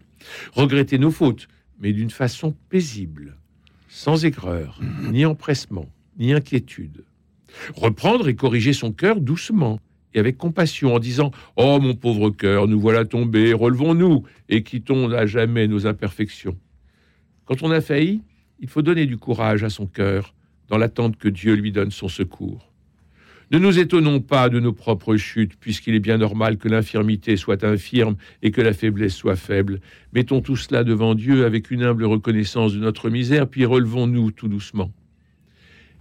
Regretter 0.55 0.99
nos 0.99 1.11
fautes, 1.11 1.49
mais 1.81 1.93
d'une 1.93 2.11
façon 2.11 2.55
paisible, 2.69 3.37
sans 3.89 4.25
aigreur, 4.25 4.81
ni 5.11 5.27
empressement, 5.27 5.87
ni 6.17 6.33
inquiétude. 6.33 7.05
Reprendre 7.75 8.29
et 8.29 8.35
corriger 8.35 8.73
son 8.73 8.93
cœur 8.93 9.21
doucement 9.21 9.81
et 10.15 10.19
avec 10.19 10.37
compassion 10.37 10.95
en 10.95 10.99
disant 10.99 11.31
Oh 11.57 11.79
mon 11.81 11.95
pauvre 11.95 12.31
cœur, 12.31 12.69
nous 12.69 12.81
voilà 12.81 13.05
tombés, 13.05 13.53
relevons-nous 13.53 14.25
et 14.49 14.63
quittons 14.63 15.11
à 15.13 15.27
jamais 15.27 15.69
nos 15.69 15.87
imperfections. 15.87 16.57
Quand 17.45 17.63
on 17.63 17.71
a 17.71 17.81
failli, 17.81 18.23
il 18.61 18.69
faut 18.69 18.83
donner 18.83 19.07
du 19.07 19.17
courage 19.17 19.65
à 19.65 19.71
son 19.71 19.87
cœur 19.87 20.35
dans 20.69 20.79
l'attente 20.79 21.17
que 21.17 21.29
Dieu 21.29 21.55
lui 21.55 21.73
donne 21.73 21.91
son 21.91 22.09
secours. 22.09 22.71
Ne 23.53 23.59
nous 23.59 23.81
étonnons 23.81 24.21
pas 24.21 24.49
de 24.49 24.61
nos 24.61 24.73
propres 24.73 25.17
chutes, 25.17 25.57
puisqu'il 25.59 25.97
est 25.97 26.01
bien 26.01 26.19
normal 26.19 26.57
que 26.57 26.69
l'infirmité 26.69 27.37
soit 27.37 27.65
infirme 27.65 28.15
et 28.43 28.53
que 28.53 28.61
la 28.61 28.73
faiblesse 28.73 29.17
soit 29.17 29.35
faible. 29.35 29.81
Mettons 30.13 30.41
tout 30.41 30.55
cela 30.55 30.85
devant 30.85 31.17
Dieu 31.17 31.45
avec 31.45 31.73
une 31.73 31.83
humble 31.83 32.05
reconnaissance 32.05 32.73
de 32.75 32.79
notre 32.79 33.11
misère, 33.11 33.49
puis 33.49 33.65
relevons-nous 33.65 34.31
tout 34.31 34.47
doucement. 34.47 34.93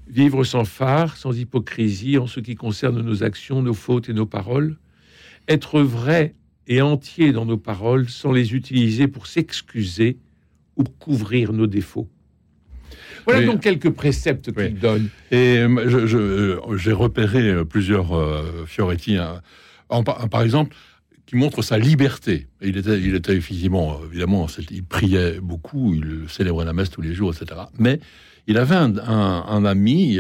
Vivre 0.10 0.44
sans 0.44 0.66
phare, 0.66 1.18
sans 1.18 1.38
hypocrisie 1.38 2.18
en 2.18 2.28
ce 2.28 2.40
qui 2.40 2.56
concerne 2.56 3.02
nos 3.02 3.24
actions, 3.24 3.62
nos 3.62 3.76
fautes 3.76 4.10
et 4.10 4.14
nos 4.14 4.26
paroles. 4.26 4.78
Être 5.48 5.82
vrai 5.82 6.34
et 6.68 6.82
entier 6.82 7.32
dans 7.32 7.46
nos 7.46 7.58
paroles 7.58 8.10
sans 8.10 8.32
les 8.32 8.54
utiliser 8.54 9.08
pour 9.08 9.28
s'excuser 9.28 10.18
ou 10.78 10.84
couvrir 10.84 11.54
nos 11.54 11.68
défauts. 11.68 12.10
Voilà 13.26 13.46
donc 13.46 13.62
quelques 13.62 13.90
préceptes 13.90 14.52
qu'il 14.52 14.80
donne. 14.80 15.10
Et 15.32 15.60
euh, 15.60 16.78
j'ai 16.78 16.92
repéré 16.92 17.50
euh, 17.50 17.66
plusieurs 17.66 18.18
euh, 18.18 18.66
Fioretti, 18.66 19.18
hein. 19.18 19.42
par 20.04 20.42
exemple, 20.42 20.76
qui 21.26 21.36
montrent 21.36 21.62
sa 21.62 21.78
liberté. 21.78 22.48
Il 22.62 22.78
était, 22.78 23.00
il 23.00 23.14
était 23.14 23.40
physiquement, 23.40 24.00
évidemment, 24.10 24.48
il 24.72 24.84
priait 24.84 25.40
beaucoup, 25.42 25.94
il 25.94 26.28
célébrait 26.28 26.66
la 26.66 26.74
messe 26.74 26.90
tous 26.90 27.02
les 27.02 27.14
jours, 27.14 27.34
etc. 27.34 27.62
Mais 27.78 28.00
il 28.50 28.58
avait 28.58 28.76
un, 28.76 29.66
ami 29.66 30.20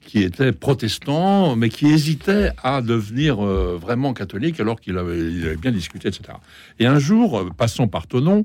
qui 0.00 0.22
était 0.22 0.52
protestant, 0.52 1.56
mais 1.56 1.68
qui 1.68 1.86
hésitait 1.86 2.50
à 2.62 2.82
devenir 2.82 3.36
vraiment 3.36 4.12
catholique 4.12 4.60
alors 4.60 4.80
qu'il 4.80 4.98
avait, 4.98 5.32
il 5.32 5.46
avait 5.46 5.56
bien 5.56 5.72
discuté, 5.72 6.08
etc. 6.08 6.24
Et 6.78 6.86
un 6.86 6.98
jour, 6.98 7.50
passant 7.56 7.88
par 7.88 8.06
Tonon, 8.06 8.44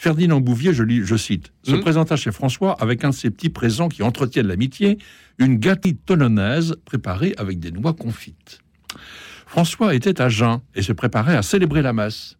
Ferdinand 0.00 0.40
Bouvier, 0.40 0.72
je, 0.72 0.82
lis, 0.82 1.02
je 1.04 1.14
cite, 1.14 1.52
se 1.62 1.72
mmh. 1.72 1.80
présenta 1.80 2.16
chez 2.16 2.32
François 2.32 2.72
avec 2.80 3.04
un 3.04 3.10
de 3.10 3.14
ces 3.14 3.30
petits 3.30 3.50
présents 3.50 3.90
qui 3.90 4.02
entretiennent 4.02 4.46
l'amitié, 4.46 4.96
une 5.36 5.58
gâterie 5.58 5.94
tolonnaise 5.94 6.74
préparée 6.86 7.34
avec 7.36 7.58
des 7.58 7.70
noix 7.70 7.92
confites. 7.92 8.60
François 9.44 9.94
était 9.94 10.22
à 10.22 10.30
jeun 10.30 10.60
et 10.74 10.80
se 10.80 10.94
préparait 10.94 11.36
à 11.36 11.42
célébrer 11.42 11.82
la 11.82 11.92
messe. 11.92 12.38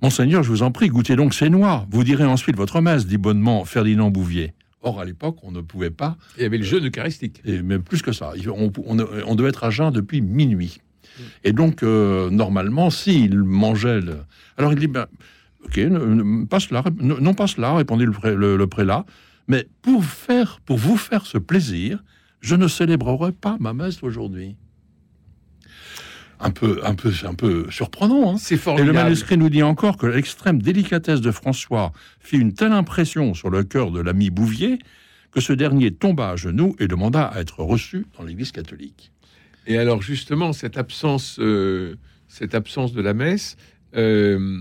Monseigneur, 0.00 0.42
je 0.42 0.48
vous 0.48 0.62
en 0.62 0.70
prie, 0.70 0.88
goûtez 0.88 1.14
donc 1.14 1.34
ces 1.34 1.50
noix. 1.50 1.86
Vous 1.90 2.04
direz 2.04 2.24
ensuite 2.24 2.56
votre 2.56 2.80
messe, 2.80 3.06
dit 3.06 3.18
bonnement 3.18 3.66
Ferdinand 3.66 4.10
Bouvier. 4.10 4.54
Or, 4.86 5.00
à 5.00 5.04
l'époque, 5.04 5.38
on 5.42 5.50
ne 5.50 5.60
pouvait 5.60 5.90
pas. 5.90 6.16
Il 6.36 6.44
y 6.44 6.46
avait 6.46 6.58
le 6.58 6.64
jeûne 6.64 6.86
eucharistique. 6.86 7.42
Et 7.44 7.60
même 7.60 7.82
plus 7.82 8.02
que 8.02 8.12
ça. 8.12 8.34
On, 8.46 8.70
on, 8.86 9.34
devait 9.34 9.48
être 9.48 9.64
à 9.64 9.70
jeun 9.70 9.90
depuis 9.90 10.20
minuit. 10.20 10.80
Et 11.42 11.52
donc, 11.52 11.82
euh, 11.82 12.30
normalement, 12.30 12.88
s'il 12.90 13.42
mangeait. 13.42 14.00
Le... 14.00 14.18
Alors, 14.56 14.72
il 14.72 14.78
dit 14.78 14.86
ben, 14.86 15.06
Ok, 15.64 15.80
pas 16.48 16.60
cela, 16.60 16.84
non 17.00 17.34
pas 17.34 17.48
cela, 17.48 17.74
répondit 17.74 18.04
le, 18.04 18.66
prélat, 18.66 19.04
mais 19.48 19.66
pour, 19.82 20.04
faire, 20.04 20.60
pour 20.64 20.78
vous 20.78 20.96
faire 20.96 21.26
ce 21.26 21.38
plaisir, 21.38 22.04
je 22.40 22.54
ne 22.54 22.68
célébrerai 22.68 23.32
pas 23.32 23.56
ma 23.58 23.72
messe 23.72 24.04
aujourd'hui. 24.04 24.54
Un 26.38 26.50
peu, 26.50 26.80
un 26.84 26.94
peu, 26.94 27.12
un 27.24 27.34
peu 27.34 27.70
surprenant. 27.70 28.32
Hein. 28.32 28.36
C'est 28.38 28.58
formidable. 28.58 28.90
Et 28.90 28.92
le 28.92 29.04
manuscrit 29.04 29.38
nous 29.38 29.48
dit 29.48 29.62
encore 29.62 29.96
que 29.96 30.06
l'extrême 30.06 30.60
délicatesse 30.60 31.20
de 31.20 31.30
François 31.30 31.92
fit 32.20 32.36
une 32.36 32.52
telle 32.52 32.72
impression 32.72 33.32
sur 33.32 33.48
le 33.48 33.64
cœur 33.64 33.90
de 33.90 34.00
l'ami 34.00 34.28
Bouvier 34.30 34.78
que 35.32 35.40
ce 35.40 35.52
dernier 35.52 35.92
tomba 35.92 36.30
à 36.30 36.36
genoux 36.36 36.76
et 36.78 36.88
demanda 36.88 37.24
à 37.24 37.40
être 37.40 37.60
reçu 37.60 38.06
dans 38.16 38.24
l'Église 38.24 38.52
catholique. 38.52 39.12
Et 39.66 39.78
alors 39.78 40.02
justement, 40.02 40.52
cette 40.52 40.78
absence, 40.78 41.38
euh, 41.40 41.96
cette 42.28 42.54
absence 42.54 42.92
de 42.92 43.02
la 43.02 43.14
messe. 43.14 43.56
Euh, 43.96 44.60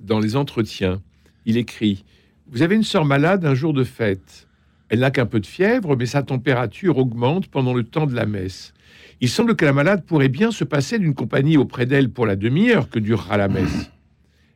dans 0.00 0.20
les 0.20 0.36
entretiens, 0.36 1.02
il 1.44 1.56
écrit 1.56 2.04
Vous 2.50 2.62
avez 2.62 2.76
une 2.76 2.82
sœur 2.82 3.04
malade 3.04 3.44
un 3.44 3.54
jour 3.54 3.72
de 3.72 3.84
fête. 3.84 4.47
Elle 4.88 5.00
n'a 5.00 5.10
qu'un 5.10 5.26
peu 5.26 5.40
de 5.40 5.46
fièvre, 5.46 5.96
mais 5.96 6.06
sa 6.06 6.22
température 6.22 6.98
augmente 6.98 7.48
pendant 7.48 7.74
le 7.74 7.84
temps 7.84 8.06
de 8.06 8.14
la 8.14 8.26
messe. 8.26 8.72
Il 9.20 9.28
semble 9.28 9.56
que 9.56 9.64
la 9.64 9.72
malade 9.72 10.04
pourrait 10.04 10.28
bien 10.28 10.50
se 10.50 10.64
passer 10.64 10.98
d'une 10.98 11.14
compagnie 11.14 11.56
auprès 11.56 11.86
d'elle 11.86 12.10
pour 12.10 12.26
la 12.26 12.36
demi-heure 12.36 12.88
que 12.88 12.98
durera 12.98 13.36
la 13.36 13.48
messe. 13.48 13.90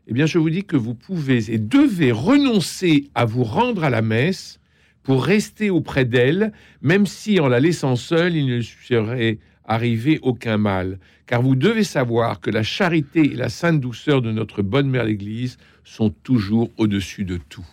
Eh 0.07 0.15
bien, 0.15 0.27
je 0.27 0.39
vous 0.39 0.51
dis 0.51 0.65
que 0.65 0.77
vous 0.77 0.95
pouvez 0.95 1.53
et 1.53 1.59
devez 1.59 2.13
renoncer 2.13 3.11
à 3.15 3.25
vous 3.25 3.45
rendre 3.45 3.85
à 3.85 3.91
la 3.91 4.03
messe 4.03 4.59
pour 5.03 5.25
rester 5.25 5.71
auprès 5.71 6.05
d'elle, 6.05 6.53
même 6.81 7.07
si 7.07 7.41
en 7.41 7.49
la 7.49 7.61
laissant 7.61 7.97
seule, 7.97 8.37
il 8.37 8.47
ne 8.47 8.61
serait 8.61 9.39
arriver 9.65 10.19
aucun 10.23 10.59
mal, 10.59 10.99
car 11.27 11.43
vous 11.43 11.55
devez 11.55 11.85
savoir 11.85 12.41
que 12.41 12.51
la 12.51 12.63
charité 12.63 13.21
et 13.21 13.37
la 13.37 13.49
sainte 13.49 13.81
douceur 13.81 14.23
de 14.23 14.33
notre 14.33 14.63
bonne 14.63 14.89
mère 14.89 15.05
l'Église 15.05 15.57
sont 15.85 16.11
toujours 16.11 16.71
au-dessus 16.77 17.25
de 17.25 17.39
tout. 17.49 17.67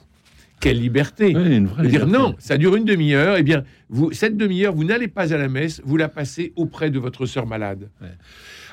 Quelle 0.60 0.80
liberté 0.80 1.34
Dire 1.84 2.08
non, 2.08 2.36
ça 2.39 2.58
dure 2.58 2.75
une 2.75 2.86
demi-heure. 2.86 3.38
Eh 3.38 3.44
bien, 3.44 3.63
vous, 3.89 4.12
cette 4.12 4.38
demi-heure, 4.38 4.74
vous 4.74 4.84
n'allez 4.84 5.08
pas 5.08 5.34
à 5.34 5.38
la 5.38 5.48
messe, 5.48 5.82
vous 5.86 5.98
la 5.98 6.10
passez 6.10 6.54
auprès 6.56 6.89
de 6.89 7.00
votre 7.00 7.25
sœur 7.25 7.48
malade. 7.48 7.89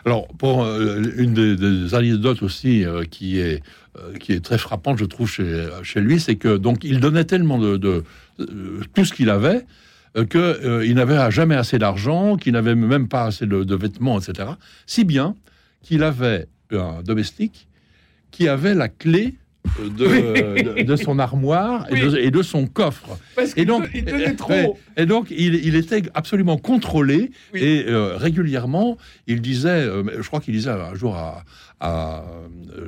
Alors, 0.05 0.29
pour 0.29 0.63
euh, 0.63 1.03
une 1.17 1.35
des, 1.35 1.95
anecdotes 1.95 2.43
aussi 2.43 2.85
euh, 2.85 3.05
qui 3.05 3.41
est 3.41 3.63
euh, 3.99 4.17
qui 4.19 4.33
est 4.33 4.45
très 4.45 4.59
frappante, 4.59 4.99
je 4.99 5.05
trouve 5.05 5.29
chez, 5.29 5.69
chez 5.83 6.01
lui, 6.01 6.21
c'est 6.21 6.37
que 6.37 6.57
donc 6.57 6.85
il 6.85 7.01
donnait 7.01 7.25
tellement 7.25 7.59
de, 7.59 7.77
de 7.77 8.05
tout 8.95 9.05
ce 9.05 9.13
qu'il 9.13 9.31
avait 9.31 9.65
qu'il 10.25 10.95
n'avait 10.95 11.31
jamais 11.31 11.57
assez 11.57 11.79
d'argent, 11.79 12.37
qu'il 12.37 12.55
n'avait 12.55 12.75
même 12.75 13.07
pas 13.07 13.25
assez 13.25 13.45
de, 13.45 13.75
vêtements, 13.75 14.19
etc. 14.19 14.51
Si 14.87 15.05
bien 15.05 15.35
qu'il 15.83 16.03
avait 16.03 16.47
un 16.73 17.03
domestique 17.03 17.69
qui 18.31 18.49
avait 18.49 18.75
la 18.75 18.89
clé 18.89 19.35
euh, 19.81 20.83
de, 20.83 20.97
son 20.97 21.19
armoire 21.19 21.87
et, 21.91 22.31
de, 22.31 22.43
son 22.43 22.67
coffre. 22.67 23.19
et 23.57 23.65
donc, 23.65 23.89
il 23.95 24.05
trop. 24.37 24.79
Et, 24.97 25.07
donc, 25.07 25.29
il, 25.31 25.75
était 25.77 26.03
absolument 26.15 26.57
contrôlé 26.57 27.31
et 27.55 27.85
régulièrement, 27.89 28.97
il 29.27 29.41
disait, 29.41 29.89
je 30.19 30.27
crois 30.27 30.41
qu'il 30.41 30.55
disait 30.55 30.71
un 30.71 30.95
jour 30.95 31.17
à, 31.17 31.45
à 31.81 32.25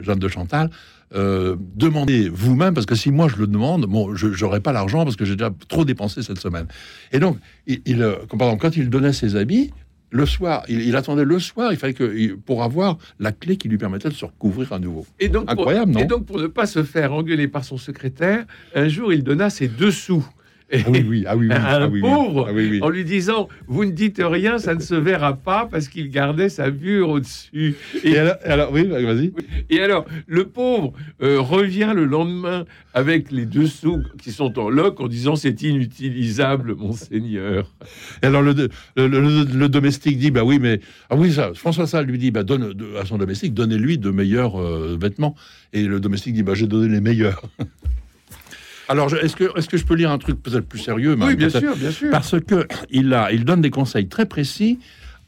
Jeanne 0.02 0.18
de 0.18 0.28
Chantal, 0.28 0.70
euh, 1.14 1.56
demandez 1.74 2.28
vous-même, 2.28 2.74
parce 2.74 2.86
que 2.86 2.94
si 2.94 3.10
moi 3.10 3.28
je 3.28 3.36
le 3.36 3.46
demande, 3.46 3.86
bon, 3.86 4.14
je 4.14 4.28
n'aurai 4.44 4.60
pas 4.60 4.72
l'argent 4.72 5.04
parce 5.04 5.16
que 5.16 5.24
j'ai 5.24 5.36
déjà 5.36 5.50
trop 5.68 5.84
dépensé 5.84 6.22
cette 6.22 6.38
semaine. 6.38 6.66
Et 7.12 7.18
donc, 7.18 7.38
il, 7.66 8.02
euh, 8.02 8.16
quand 8.28 8.76
il 8.76 8.90
donnait 8.90 9.14
ses 9.14 9.36
habits, 9.36 9.72
le 10.10 10.26
soir, 10.26 10.64
il, 10.68 10.96
attendait 10.96 11.24
le 11.24 11.38
soir, 11.38 11.72
il 11.72 11.78
fallait 11.78 11.94
que 11.94 12.34
pour 12.34 12.62
avoir 12.62 12.98
la 13.18 13.32
clé 13.32 13.56
qui 13.56 13.68
lui 13.68 13.78
permettait 13.78 14.08
de 14.08 14.14
se 14.14 14.24
recouvrir 14.24 14.72
à 14.72 14.78
nouveau. 14.78 15.06
Et 15.20 15.28
donc, 15.28 15.50
Incroyable, 15.50 15.92
non? 15.92 16.00
Et 16.00 16.04
donc, 16.04 16.24
pour 16.24 16.38
ne 16.38 16.46
pas 16.46 16.66
se 16.66 16.82
faire 16.82 17.12
engueuler 17.12 17.48
par 17.48 17.64
son 17.64 17.76
secrétaire, 17.76 18.46
un 18.74 18.88
jour, 18.88 19.12
il 19.12 19.22
donna 19.22 19.50
ses 19.50 19.68
deux 19.68 19.90
sous 19.90 20.26
ah 20.70 20.76
oui, 20.88 21.04
oui, 21.08 21.24
ah 21.26 21.36
oui, 21.36 21.48
un 21.50 21.54
ah 21.64 21.88
pauvre, 21.88 22.48
ah 22.50 22.84
en 22.84 22.88
lui 22.90 23.04
disant 23.04 23.48
Vous 23.66 23.86
ne 23.86 23.90
dites 23.90 24.20
rien, 24.22 24.58
ça 24.58 24.74
ne 24.74 24.80
se 24.80 24.94
verra 24.94 25.34
pas, 25.34 25.66
parce 25.70 25.88
qu'il 25.88 26.10
gardait 26.10 26.50
sa 26.50 26.68
vue 26.68 27.00
au-dessus. 27.00 27.76
Et, 28.04 28.18
alors, 28.18 28.70
oui, 28.72 28.84
vas-y. 28.84 29.32
Et 29.70 29.80
alors, 29.80 30.04
le 30.26 30.44
pauvre 30.44 30.92
euh, 31.22 31.40
revient 31.40 31.92
le 31.94 32.04
lendemain 32.04 32.66
avec 32.92 33.30
les 33.30 33.46
deux 33.46 33.66
sous 33.66 34.02
qui 34.20 34.30
sont 34.30 34.58
en 34.58 34.68
loc 34.68 35.00
en 35.00 35.08
disant 35.08 35.36
C'est 35.36 35.62
inutilisable, 35.62 36.74
monseigneur. 36.74 37.72
Et 38.22 38.26
alors, 38.26 38.42
le, 38.42 38.68
le, 38.96 39.68
domestique 39.68 40.18
dit 40.18 40.30
Bah 40.30 40.44
oui, 40.44 40.58
mais. 40.60 40.80
Ah 41.08 41.16
oui, 41.16 41.32
ça, 41.32 41.52
François 41.54 41.86
Salle 41.86 42.06
lui 42.06 42.18
dit 42.18 42.30
bah, 42.30 42.42
donne 42.42 42.74
à 43.00 43.06
son 43.06 43.16
domestique, 43.16 43.54
donnez-lui 43.54 43.96
de 43.96 44.10
meilleurs 44.10 44.60
euh, 44.60 44.98
vêtements. 45.00 45.34
Et 45.72 45.84
le 45.84 45.98
domestique 45.98 46.34
dit 46.34 46.42
bah, 46.42 46.54
J'ai 46.54 46.66
donné 46.66 46.88
les 46.88 47.00
meilleurs. 47.00 47.42
Alors, 48.88 49.14
est-ce 49.14 49.36
que, 49.36 49.44
est 49.58 49.66
que 49.68 49.76
je 49.76 49.84
peux 49.84 49.94
lire 49.94 50.10
un 50.10 50.18
truc 50.18 50.42
peut-être 50.42 50.66
plus 50.66 50.78
sérieux 50.78 51.16
Oui, 51.20 51.36
bien 51.36 51.50
sûr, 51.50 51.76
bien 51.76 51.90
sûr. 51.90 52.10
Parce 52.10 52.40
que 52.40 52.66
il, 52.90 53.44
donne 53.44 53.60
des 53.60 53.70
conseils 53.70 54.08
très 54.08 54.26
précis 54.26 54.78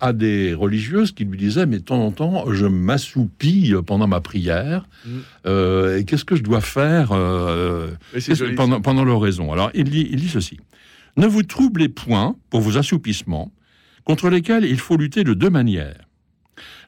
à 0.00 0.14
des 0.14 0.54
religieuses 0.54 1.12
qui 1.12 1.24
lui 1.24 1.36
disaient, 1.36 1.66
mais 1.66 1.78
de 1.78 1.84
temps 1.84 2.02
en 2.02 2.10
temps, 2.10 2.50
je 2.50 2.64
m'assoupis 2.64 3.74
pendant 3.86 4.06
ma 4.06 4.20
prière. 4.20 4.86
Mm. 5.04 5.10
Euh, 5.46 5.98
et 5.98 6.04
qu'est-ce 6.04 6.24
que 6.24 6.36
je 6.36 6.42
dois 6.42 6.62
faire 6.62 7.10
euh, 7.12 7.90
pendant 8.56 9.04
l'oraison 9.04 9.52
Alors, 9.52 9.70
il 9.74 9.90
dit, 9.90 10.08
il 10.10 10.16
dit 10.16 10.28
ceci. 10.28 10.58
Ne 11.16 11.26
vous 11.26 11.42
troublez 11.42 11.90
point 11.90 12.36
pour 12.48 12.62
vos 12.62 12.78
assoupissements, 12.78 13.52
contre 14.04 14.30
lesquels 14.30 14.64
il 14.64 14.78
faut 14.78 14.96
lutter 14.96 15.22
de 15.22 15.34
deux 15.34 15.50
manières. 15.50 16.08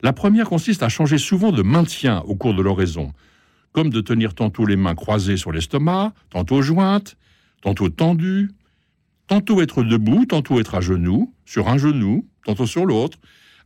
La 0.02 0.12
première 0.12 0.46
consiste 0.46 0.82
à 0.82 0.88
changer 0.88 1.18
souvent 1.18 1.52
de 1.52 1.62
maintien 1.62 2.22
au 2.26 2.34
cours 2.34 2.54
de 2.54 2.62
l'oraison, 2.62 3.12
comme 3.72 3.90
de 3.90 4.00
tenir 4.00 4.34
tantôt 4.34 4.66
les 4.66 4.76
mains 4.76 4.94
croisées 4.94 5.36
sur 5.36 5.52
l'estomac, 5.52 6.12
tantôt 6.30 6.62
jointes, 6.62 7.16
tantôt 7.62 7.88
tendues, 7.88 8.50
tantôt 9.26 9.62
être 9.62 9.82
debout, 9.82 10.26
tantôt 10.26 10.60
être 10.60 10.74
à 10.74 10.80
genoux, 10.80 11.32
sur 11.46 11.68
un 11.68 11.78
genou, 11.78 12.26
tantôt 12.44 12.66
sur 12.66 12.84
l'autre, 12.84 13.18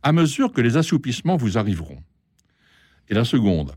à 0.03 0.11
mesure 0.13 0.51
que 0.53 0.61
les 0.61 0.77
assoupissements 0.77 1.35
vous 1.37 1.57
arriveront. 1.57 1.99
Et 3.09 3.13
la 3.13 3.25
seconde, 3.25 3.73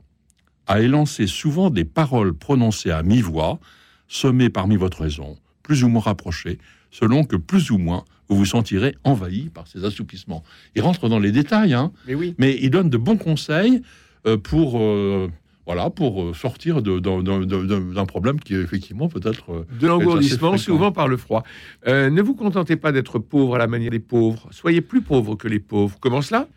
à 0.67 0.81
élancer 0.81 1.27
souvent 1.27 1.71
des 1.71 1.85
paroles 1.85 2.35
prononcées 2.35 2.91
à 2.91 3.03
mi-voix, 3.03 3.59
semées 4.07 4.51
parmi 4.51 4.77
votre 4.77 5.03
raison, 5.03 5.37
plus 5.63 5.83
ou 5.85 5.89
moins 5.89 6.03
rapprochées, 6.03 6.59
selon 6.91 7.25
que 7.25 7.37
plus 7.37 7.71
ou 7.71 7.79
moins 7.79 8.05
vous 8.29 8.37
vous 8.37 8.47
sentirez 8.47 8.95
envahi 9.03 9.49
par 9.49 9.67
ces 9.67 9.85
assoupissements. 9.85 10.45
Il 10.77 10.83
rentre 10.83 11.09
dans 11.09 11.19
les 11.19 11.33
détails, 11.33 11.75
hein, 11.75 11.93
Mais 12.07 12.15
oui. 12.15 12.35
mais 12.39 12.57
il 12.61 12.71
donne 12.71 12.91
de 12.91 12.97
bons 12.97 13.17
conseils 13.17 13.83
euh, 14.27 14.37
pour, 14.37 14.79
euh, 14.81 15.29
voilà, 15.73 15.89
pour 15.89 16.21
euh, 16.25 16.35
sortir 16.35 16.83
d'un- 16.83 18.05
problème 18.07 18.41
qui 18.41 18.57
est 18.57 18.61
effectivement 18.61 19.09
peut-être... 19.09 19.53
euh, 19.53 19.65
De 19.81 19.87
l'engourdissement, 19.87 20.57
souvent 20.57 20.91
par 20.91 21.07
le 21.07 21.17
froid. 21.17 21.45
Euh, 21.87 22.11
ne 22.11 22.21
vous 22.23 22.35
contentez 22.35 22.75
pas 22.75 22.91
d'être 22.91 23.21
pauvre 23.21 23.55
à 23.55 23.59
la 23.59 23.69
manière 23.69 23.93
des 23.93 24.01
pauvres. 24.01 24.49
Soyez 24.51 24.81
plus 24.81 25.01
pauvres 25.01 25.37
que 25.37 25.47
les 25.47 25.61
pauvres. 25.61 25.97
Comment 26.01 26.23
cela? 26.23 26.49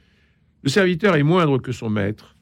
Le 0.64 0.70
serviteur 0.72 1.16
est 1.16 1.22
moindre 1.22 1.60
que 1.60 1.72
son 1.72 1.92
maître. 1.92 2.36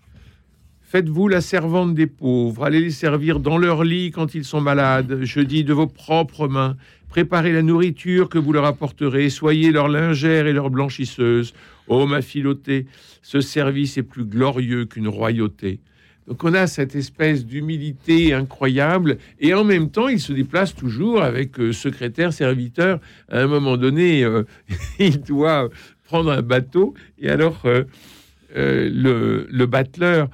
Faites-vous 0.80 1.28
la 1.28 1.42
servante 1.42 1.94
des 1.94 2.08
pauvres. 2.08 2.64
Allez 2.64 2.80
les 2.80 2.92
servir 2.92 3.42
dans 3.42 3.58
leur 3.58 3.84
lit 3.84 4.12
quand 4.12 4.34
ils 4.34 4.46
sont 4.46 4.62
malades. 4.62 5.20
Je 5.24 5.42
dis 5.42 5.66
de 5.66 5.74
vos 5.74 5.88
propres 5.88 6.48
mains. 6.48 6.78
Préparez 7.10 7.52
la 7.52 7.64
nourriture 7.64 8.30
que 8.30 8.38
vous 8.38 8.54
leur 8.54 8.64
apporterez. 8.64 9.30
Soyez 9.30 9.74
leur 9.74 9.90
lingère 9.90 10.48
et 10.48 10.54
leur 10.54 10.70
blanchisseuse. 10.70 11.54
Ô 11.90 12.08
ma 12.08 12.22
filotée, 12.22 12.86
ce 13.22 13.42
service 13.42 13.98
est 13.98 14.04
plus 14.04 14.24
glorieux 14.24 14.86
qu'une 14.86 15.10
royauté. 15.10 15.82
Donc 16.28 16.44
on 16.44 16.54
a 16.54 16.68
cette 16.68 16.96
espèce 16.96 17.46
d'humilité 17.46 18.34
incroyable. 18.34 19.18
Et 19.40 19.54
en 19.54 19.64
même 19.64 19.90
temps 19.90 20.08
il 20.08 20.20
se 20.20 20.34
déplace 20.34 20.76
toujours 20.76 21.22
avec 21.22 21.60
euh, 21.60 21.74
secrétaire, 21.74 22.34
serviteur. 22.34 23.00
À 23.30 23.40
un 23.40 23.48
moment 23.48 23.78
donné, 23.78 24.24
euh, 24.24 24.44
il 25.00 25.22
doit 25.22 25.70
prendre 26.04 26.32
un 26.32 26.42
bateau. 26.42 26.94
Et 27.20 27.30
alors 27.30 27.62
euh, 27.66 27.84
le, 28.56 29.48
le 29.50 30.28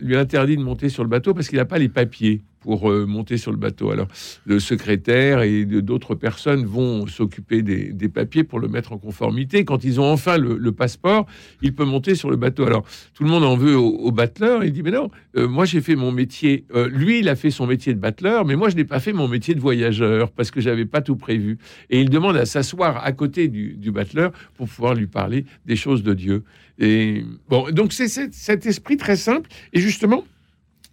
lui 0.00 0.16
interdit 0.16 0.56
de 0.56 0.62
monter 0.62 0.88
sur 0.88 1.02
le 1.02 1.08
bateau 1.08 1.34
parce 1.34 1.48
qu'il 1.48 1.58
n'a 1.58 1.64
pas 1.64 1.78
les 1.78 1.88
papiers 1.88 2.42
pour 2.64 2.90
euh, 2.90 3.04
monter 3.04 3.36
sur 3.36 3.52
le 3.52 3.58
bateau. 3.58 3.90
Alors 3.90 4.08
le 4.46 4.58
secrétaire 4.58 5.42
et 5.42 5.66
d'autres 5.66 6.14
personnes 6.14 6.64
vont 6.64 7.06
s'occuper 7.06 7.60
des, 7.60 8.08
papiers 8.08 8.42
pour 8.42 8.58
le 8.58 8.68
mettre 8.68 8.92
en 8.92 8.98
conformité. 8.98 9.66
Quand 9.66 9.84
ils 9.84 10.00
ont 10.00 10.10
enfin 10.10 10.38
le, 10.38 10.72
passeport, 10.72 11.26
il 11.60 11.74
peut 11.74 11.84
monter 11.84 12.14
sur 12.14 12.30
le 12.30 12.36
bateau. 12.36 12.64
Alors 12.64 12.84
tout 13.12 13.22
le 13.22 13.28
monde 13.28 13.44
en 13.44 13.54
veut 13.54 13.76
au, 13.76 13.90
au 13.90 14.10
battleur. 14.12 14.64
Il 14.64 14.72
dit 14.72 14.82
mais 14.82 14.92
non, 14.92 15.10
euh, 15.36 15.46
moi 15.46 15.66
j'ai 15.66 15.82
fait 15.82 15.94
mon 15.94 16.10
métier. 16.10 16.64
euh, 16.74 16.88
lui, 16.88 17.18
il 17.18 17.28
a 17.28 17.36
fait 17.36 17.50
son 17.50 17.66
métier 17.66 17.92
de 17.92 17.98
battleur, 18.00 18.46
mais 18.46 18.56
moi 18.56 18.70
je 18.70 18.76
n'ai 18.76 18.84
pas 18.84 18.98
fait 18.98 19.12
mon 19.12 19.28
métier 19.28 19.54
de 19.54 19.60
voyageur 19.60 20.30
parce 20.30 20.50
que 20.50 20.62
j'avais 20.62 20.86
pas 20.86 21.02
tout 21.02 21.16
prévu. 21.16 21.58
Et 21.90 22.00
il 22.00 22.08
demande 22.08 22.38
à 22.38 22.46
s'asseoir 22.46 23.04
à 23.04 23.12
côté 23.12 23.48
du, 23.48 23.74
du 23.74 23.90
battleur 23.90 24.32
pour 24.54 24.68
pouvoir 24.68 24.94
lui 24.94 25.06
parler 25.06 25.44
des 25.66 25.76
choses 25.76 26.02
de 26.02 26.14
Dieu. 26.14 26.44
Et 26.78 27.24
bon, 27.48 27.70
donc 27.70 27.92
c'est 27.92 28.08
cet 28.08 28.66
esprit 28.66 28.96
très 28.96 29.16
simple. 29.16 29.50
Et 29.72 29.80
justement, 29.80 30.24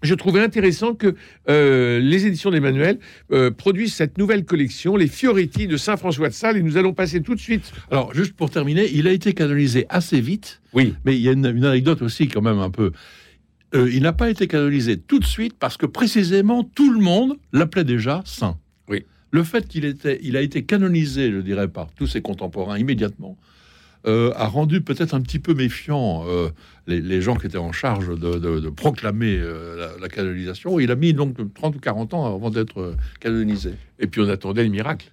je 0.02 0.16
trouvais 0.16 0.42
intéressant 0.42 0.96
que 0.96 1.16
euh, 1.50 2.00
les 2.00 2.26
éditions 2.26 2.52
d'Emmanuel 2.52 3.00
euh, 3.32 3.52
produisent 3.52 3.94
cette 3.94 4.18
nouvelle 4.18 4.46
collection, 4.46 4.96
les 4.96 5.08
Fioretti 5.08 5.68
de 5.68 5.78
Saint 5.78 5.98
François 5.98 6.30
de 6.30 6.34
Sales, 6.34 6.58
et 6.58 6.64
nous 6.64 6.78
allons 6.78 6.94
passer 6.94 7.22
tout 7.22 7.36
de 7.36 7.40
suite. 7.40 7.72
Alors, 7.92 8.14
juste 8.14 8.34
pour 8.34 8.50
terminer, 8.50 8.90
il 8.94 9.08
a 9.08 9.12
été 9.12 9.34
canonisé 9.34 9.86
assez 9.90 10.22
vite, 10.22 10.62
Oui, 10.74 10.96
mais 11.06 11.16
il 11.16 11.22
y 11.22 11.30
a 11.30 11.34
une, 11.34 11.46
une 11.46 11.66
anecdote 11.66 12.02
aussi 12.02 12.28
quand 12.28 12.42
même 12.42 12.60
un 12.60 12.70
peu... 12.70 12.92
Euh, 13.74 13.90
il 13.94 14.02
n'a 14.02 14.12
pas 14.12 14.30
été 14.30 14.48
canonisé 14.48 14.98
tout 14.98 15.20
de 15.20 15.26
suite 15.26 15.54
parce 15.58 15.78
que 15.78 15.86
précisément 15.86 16.64
tout 16.64 16.92
le 16.92 17.00
monde 17.00 17.38
l'appelait 17.54 17.86
déjà 17.86 18.22
saint. 18.26 18.58
Oui. 18.90 19.06
Le 19.32 19.44
fait 19.44 19.66
qu'il 19.66 19.86
était, 19.86 20.20
il 20.24 20.36
a 20.36 20.42
été 20.42 20.64
canonisé, 20.66 21.32
je 21.32 21.38
dirais, 21.38 21.70
par 21.70 21.90
tous 21.94 22.08
ses 22.08 22.22
contemporains 22.22 22.78
immédiatement, 22.78 23.38
euh, 24.08 24.32
a 24.36 24.48
rendu 24.48 24.82
peut-être 24.82 25.14
un 25.14 25.22
petit 25.22 25.40
peu 25.40 25.54
méfiant 25.54 26.24
euh, 26.28 26.50
les, 26.88 27.02
les 27.02 27.22
gens 27.22 27.36
qui 27.36 27.46
étaient 27.48 27.58
en 27.58 27.72
charge 27.72 28.10
de, 28.10 28.40
de- 28.40 28.60
de 28.60 28.70
proclamer 28.70 29.38
euh, 29.40 29.76
la, 29.78 30.00
la 30.02 30.08
canonisation. 30.10 30.80
Il 30.80 30.90
a 30.92 30.96
mis 30.96 31.14
donc 31.14 31.36
30 31.54 31.76
ou 31.76 31.80
40 31.80 32.14
ans 32.16 32.36
avant 32.36 32.50
d'être 32.50 32.96
canonisé. 33.20 33.74
et 34.00 34.08
puis 34.08 34.22
on 34.22 34.30
attendait 34.30 34.64
le 34.64 34.70
miracle. 34.70 35.12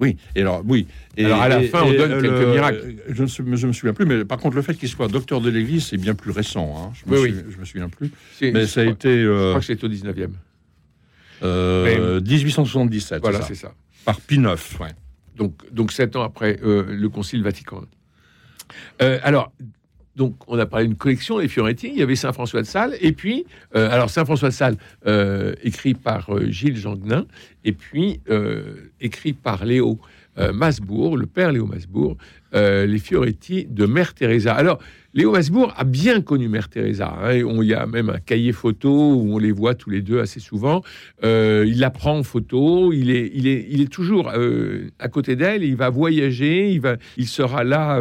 Oui, 0.00 0.16
et 0.34 0.40
alors, 0.40 0.62
oui. 0.66 0.88
Et, 1.16 1.24
Alors, 1.24 1.40
à 1.40 1.48
la 1.48 1.62
et- 1.62 1.68
fin, 1.68 1.82
on 1.84 1.92
et, 1.92 1.96
donne 1.96 2.20
quelques 2.20 2.24
le- 2.40 2.50
miracles. 2.52 2.94
Je 3.08 3.22
ne 3.22 3.28
je 3.56 3.66
me 3.68 3.72
souviens 3.72 3.94
plus, 3.94 4.04
mais 4.04 4.24
par 4.24 4.38
contre, 4.38 4.56
le 4.56 4.62
fait 4.62 4.74
qu'il 4.74 4.88
soit 4.88 5.06
docteur 5.06 5.40
de 5.40 5.48
l'Église, 5.50 5.84
c'est 5.86 5.96
bien 5.98 6.16
plus 6.16 6.32
récent. 6.32 6.74
hein. 6.76 6.92
Je, 6.94 7.08
me 7.08 7.16
Oui, 7.20 7.28
souviens, 7.28 7.44
je 7.48 7.56
me 7.58 7.64
souviens 7.64 7.88
plus. 7.88 8.10
Mais 8.42 8.62
je 8.62 8.66
ça 8.66 8.80
a 8.80 8.84
crois- 8.84 8.94
été 8.94 9.22
Je 9.22 9.48
crois 9.50 9.60
que 9.60 9.66
c'est 9.66 9.84
au 9.84 9.88
19e. 9.88 10.30
euh, 11.44 12.20
1877, 12.20 13.20
Voilà, 13.22 13.42
c'est 13.42 13.54
ça, 13.54 13.72
par 14.04 14.20
Pie 14.20 14.36
IX. 14.36 14.46
Ouais. 14.80 14.88
Donc, 15.36 15.54
donc 15.72 15.92
sept 15.92 16.16
ans 16.16 16.22
après 16.22 16.58
euh, 16.64 16.84
le 16.88 17.08
Concile 17.08 17.42
Vatican. 17.42 17.82
Euh, 19.02 19.18
alors, 19.22 19.52
donc, 20.16 20.36
on 20.46 20.58
a 20.58 20.66
parlé 20.66 20.86
d'une 20.86 20.96
collection, 20.96 21.38
les 21.38 21.48
Fioretti. 21.48 21.88
Il 21.88 21.98
y 21.98 22.02
avait 22.02 22.14
Saint 22.14 22.32
François 22.32 22.62
de 22.62 22.66
Sales, 22.66 22.96
et 23.00 23.12
puis, 23.12 23.46
euh, 23.74 23.90
alors 23.90 24.10
Saint 24.10 24.24
François 24.24 24.48
de 24.48 24.54
Sales, 24.54 24.76
euh, 25.06 25.54
écrit 25.62 25.94
par 25.94 26.30
Gilles 26.46 26.76
Janguenin, 26.76 27.26
et 27.64 27.72
puis 27.72 28.20
écrit 29.00 29.32
par 29.32 29.64
Léo 29.64 29.98
Masbourg, 30.52 31.16
le 31.16 31.26
père 31.26 31.52
Léo 31.52 31.66
Masbourg, 31.66 32.16
euh, 32.54 32.86
les 32.86 32.98
Fioretti 32.98 33.66
de 33.68 33.86
Mère 33.86 34.14
Teresa. 34.14 34.54
Alors, 34.54 34.78
Léo 35.12 35.32
Masbourg 35.32 35.72
a 35.76 35.84
bien 35.84 36.20
connu 36.20 36.48
Mère 36.48 36.68
Teresa. 36.68 37.16
hein, 37.22 37.32
il 37.34 37.68
y 37.68 37.74
a 37.74 37.86
même 37.86 38.10
un 38.10 38.18
cahier 38.18 38.52
photo 38.52 38.90
où 38.90 39.34
on 39.34 39.38
les 39.38 39.52
voit 39.52 39.74
tous 39.74 39.90
les 39.90 40.02
deux 40.02 40.20
assez 40.20 40.40
souvent. 40.40 40.82
Euh, 41.22 41.64
il 41.66 41.78
la 41.78 41.90
prend 41.90 42.18
en 42.18 42.22
photo. 42.22 42.92
Il 42.92 43.10
est, 43.10 43.92
toujours 43.92 44.30
euh, 44.34 44.90
à 44.98 45.08
côté 45.08 45.36
d'elle. 45.36 45.62
Il 45.62 45.76
va 45.76 45.90
voyager. 45.90 46.80
Il 47.16 47.26
sera 47.28 47.62
là 47.64 48.00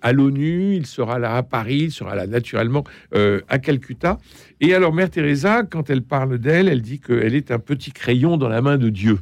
à 0.00 0.12
l'ONU. 0.12 0.74
Il 0.74 0.86
sera 0.86 1.18
là 1.18 1.36
à 1.36 1.42
Paris. 1.42 1.80
Il 1.84 1.92
sera 1.92 2.14
là 2.14 2.26
naturellement 2.26 2.84
à 3.12 3.58
Calcutta. 3.58 4.18
Et 4.60 4.74
alors, 4.74 4.94
Mère 4.94 5.10
Teresa, 5.10 5.64
quand 5.64 5.90
elle 5.90 6.02
parle 6.02 6.38
d'elle, 6.38 6.68
elle 6.68 6.82
dit 6.82 7.00
qu'elle 7.00 7.34
est 7.34 7.50
un 7.50 7.58
petit 7.58 7.92
crayon 7.92 8.36
dans 8.36 8.48
la 8.48 8.62
main 8.62 8.78
de 8.78 8.88
Dieu. 8.88 9.18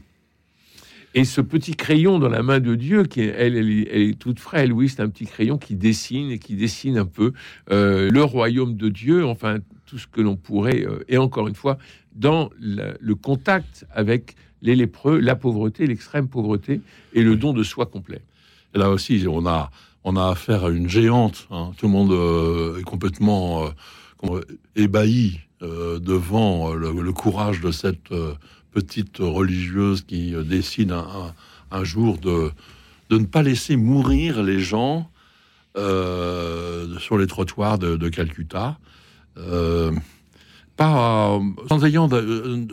Et 1.14 1.24
ce 1.24 1.40
petit 1.40 1.74
crayon 1.74 2.18
dans 2.20 2.28
la 2.28 2.42
main 2.42 2.60
de 2.60 2.74
Dieu, 2.76 3.02
qui 3.04 3.20
est, 3.22 3.34
elle, 3.36 3.56
est- 3.56 4.18
toute 4.18 4.38
frêle, 4.38 4.72
oui, 4.72 4.88
c'est 4.88 5.02
un 5.02 5.08
petit 5.08 5.26
crayon 5.26 5.58
qui 5.58 5.74
dessine 5.74 6.30
et 6.30 6.38
qui 6.38 6.54
dessine 6.54 6.98
un 6.98 7.06
peu 7.06 7.32
euh, 7.70 8.08
le 8.10 8.22
royaume 8.22 8.76
de 8.76 8.88
Dieu, 8.88 9.26
enfin 9.26 9.58
tout 9.86 9.98
ce 9.98 10.06
que 10.06 10.20
l'on 10.20 10.36
pourrait, 10.36 10.86
euh, 10.86 11.04
et 11.08 11.18
encore 11.18 11.48
une 11.48 11.56
fois, 11.56 11.78
dans 12.14 12.50
le 12.60 13.14
contact 13.14 13.86
avec 13.92 14.36
les 14.62 14.76
lépreux, 14.76 15.18
la 15.18 15.34
pauvreté, 15.34 15.86
l'extrême 15.86 16.28
pauvreté 16.28 16.80
et 17.12 17.22
le 17.22 17.34
don 17.34 17.52
de 17.52 17.62
soi 17.64 17.86
complet. 17.86 18.20
Et 18.74 18.78
là 18.78 18.90
aussi, 18.90 19.24
on 19.28 19.46
a, 19.46 19.70
on 20.04 20.14
a 20.16 20.28
affaire 20.28 20.64
à 20.66 20.70
une 20.70 20.88
géante. 20.88 21.48
hein. 21.50 21.72
Tout 21.76 21.86
le 21.86 21.92
monde 21.92 22.12
euh, 22.12 22.78
est 22.78 22.82
complètement 22.82 23.64
ébahi 24.76 25.40
devant 25.60 26.72
le, 26.74 27.12
courage 27.12 27.60
de 27.60 27.70
cette 27.70 28.12
petite 28.70 29.18
religieuse 29.18 30.02
qui 30.02 30.34
euh, 30.34 30.42
décide 30.42 30.92
un, 30.92 31.84
jour 31.84 32.18
de, 32.18 32.50
de 33.10 33.18
ne 33.18 33.26
pas 33.26 33.42
laisser 33.42 33.76
mourir 33.76 34.42
les 34.42 34.60
gens 34.60 35.10
euh, 35.76 36.98
sur 36.98 37.18
les 37.18 37.26
trottoirs 37.26 37.78
de, 37.78 38.08
Calcutta. 38.08 38.78
Euh, 39.38 39.92
pas, 40.76 41.38
sans, 41.68 41.84
ayant, 41.84 42.08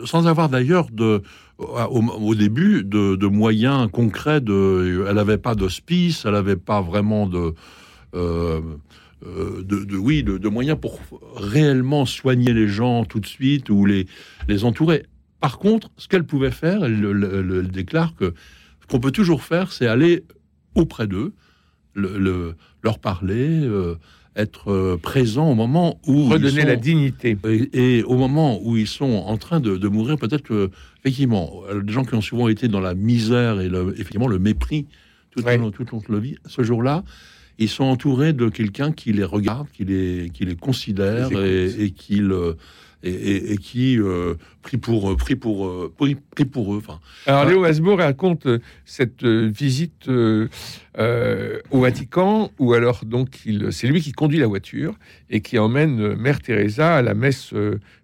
sans 0.04 0.26
avoir 0.26 0.48
d'ailleurs 0.48 0.86
de, 0.90 1.22
au, 1.58 2.34
début 2.34 2.82
de, 2.82 3.26
moyens 3.26 3.88
concrets. 3.90 4.40
Elle 4.48 5.14
n'avait 5.14 5.38
pas 5.38 5.54
d'hospice, 5.54 6.24
elle 6.24 6.32
n'avait 6.32 6.56
pas 6.56 6.80
vraiment 6.80 7.26
de, 7.28 7.54
oui, 9.22 10.22
de 10.22 10.48
moyens 10.48 10.78
pour 10.80 10.98
réellement 11.36 12.06
soigner 12.06 12.52
les 12.52 12.68
gens 12.68 13.04
tout 13.04 13.20
de 13.20 13.26
suite 13.26 13.68
ou 13.70 13.84
les, 13.84 14.06
les 14.48 14.64
entourer. 14.64 15.04
Par 15.40 15.58
contre, 15.58 15.90
ce 15.96 16.08
qu'elle 16.08 16.24
pouvait 16.24 16.50
faire, 16.50 16.84
elle, 16.84 17.00
le- 17.00 17.12
le- 17.12 17.42
le- 17.42 17.60
elle 17.60 17.70
déclare 17.70 18.14
que 18.14 18.34
ce 18.82 18.86
qu'on 18.88 19.00
peut 19.00 19.12
toujours 19.12 19.42
faire, 19.42 19.72
c'est 19.72 19.86
aller 19.86 20.24
auprès 20.74 21.06
d'eux, 21.06 21.32
le- 21.94 22.18
le- 22.18 22.54
leur 22.82 22.98
parler, 22.98 23.60
euh, 23.64 23.94
être 24.36 24.70
euh, 24.70 24.96
présent 24.96 25.50
au 25.50 25.54
moment 25.54 26.00
où 26.06 26.14
ils 26.26 26.32
Redonner 26.32 26.60
sont- 26.62 26.66
la 26.68 26.76
dignité. 26.76 27.36
et, 27.48 27.98
et 27.98 28.02
au 28.04 28.16
moment 28.16 28.60
où 28.62 28.76
ils 28.76 28.86
sont 28.86 29.04
en 29.26 29.36
train 29.36 29.58
de, 29.58 29.76
de 29.76 29.88
mourir, 29.88 30.16
peut-être 30.16 30.42
que, 30.42 30.70
effectivement, 31.00 31.62
euh, 31.70 31.82
des 31.82 31.92
gens 31.92 32.04
qui 32.04 32.14
ont 32.14 32.20
souvent 32.20 32.46
été 32.48 32.68
dans 32.68 32.80
la 32.80 32.94
misère 32.94 33.60
et 33.60 33.68
le, 33.68 33.92
effectivement 33.94 34.28
le 34.28 34.38
mépris 34.38 34.86
tout, 35.30 35.42
Ouais. 35.42 35.56
au 35.58 35.62
long, 35.62 35.70
tout 35.72 35.82
au 35.92 35.96
long 35.96 36.02
de 36.06 36.12
leur 36.12 36.20
vie, 36.20 36.36
ce 36.46 36.62
jour-là, 36.62 37.04
ils 37.58 37.68
sont 37.68 37.84
entourés 37.84 38.32
de 38.32 38.48
quelqu'un 38.48 38.92
qui 38.92 39.12
les 39.12 39.24
regarde, 39.24 39.66
qui 39.72 39.84
les, 39.84 40.30
qui 40.32 40.44
les 40.44 40.54
considère 40.56 41.30
et, 41.32 41.66
et 41.84 41.90
qui 41.90 42.16
le 42.16 42.56
et, 43.02 43.56
qui 43.58 43.98
euh, 43.98 44.34
pris 44.62 44.76
pour 44.76 45.16
pris 45.16 45.36
pour 45.36 45.66
euh, 45.66 45.92
pris, 45.96 46.44
pour 46.44 46.74
eux. 46.74 46.78
Enfin, 46.78 47.00
Alors 47.26 47.44
Léo 47.44 47.64
Hasbourg 47.64 47.98
raconte 47.98 48.46
euh, 48.46 48.58
cette 48.84 49.24
visite 49.24 50.08
au 50.08 51.80
Vatican 51.80 52.50
où 52.58 52.72
alors 52.72 53.04
donc 53.04 53.46
c'est 53.70 53.86
lui 53.86 54.00
qui 54.00 54.12
conduit 54.12 54.38
la 54.38 54.46
voiture 54.46 54.94
et 55.30 55.40
qui 55.40 55.58
emmène 55.58 56.14
Mère 56.16 56.40
Teresa 56.40 56.96
à 56.96 57.02
la 57.02 57.14
messe 57.14 57.54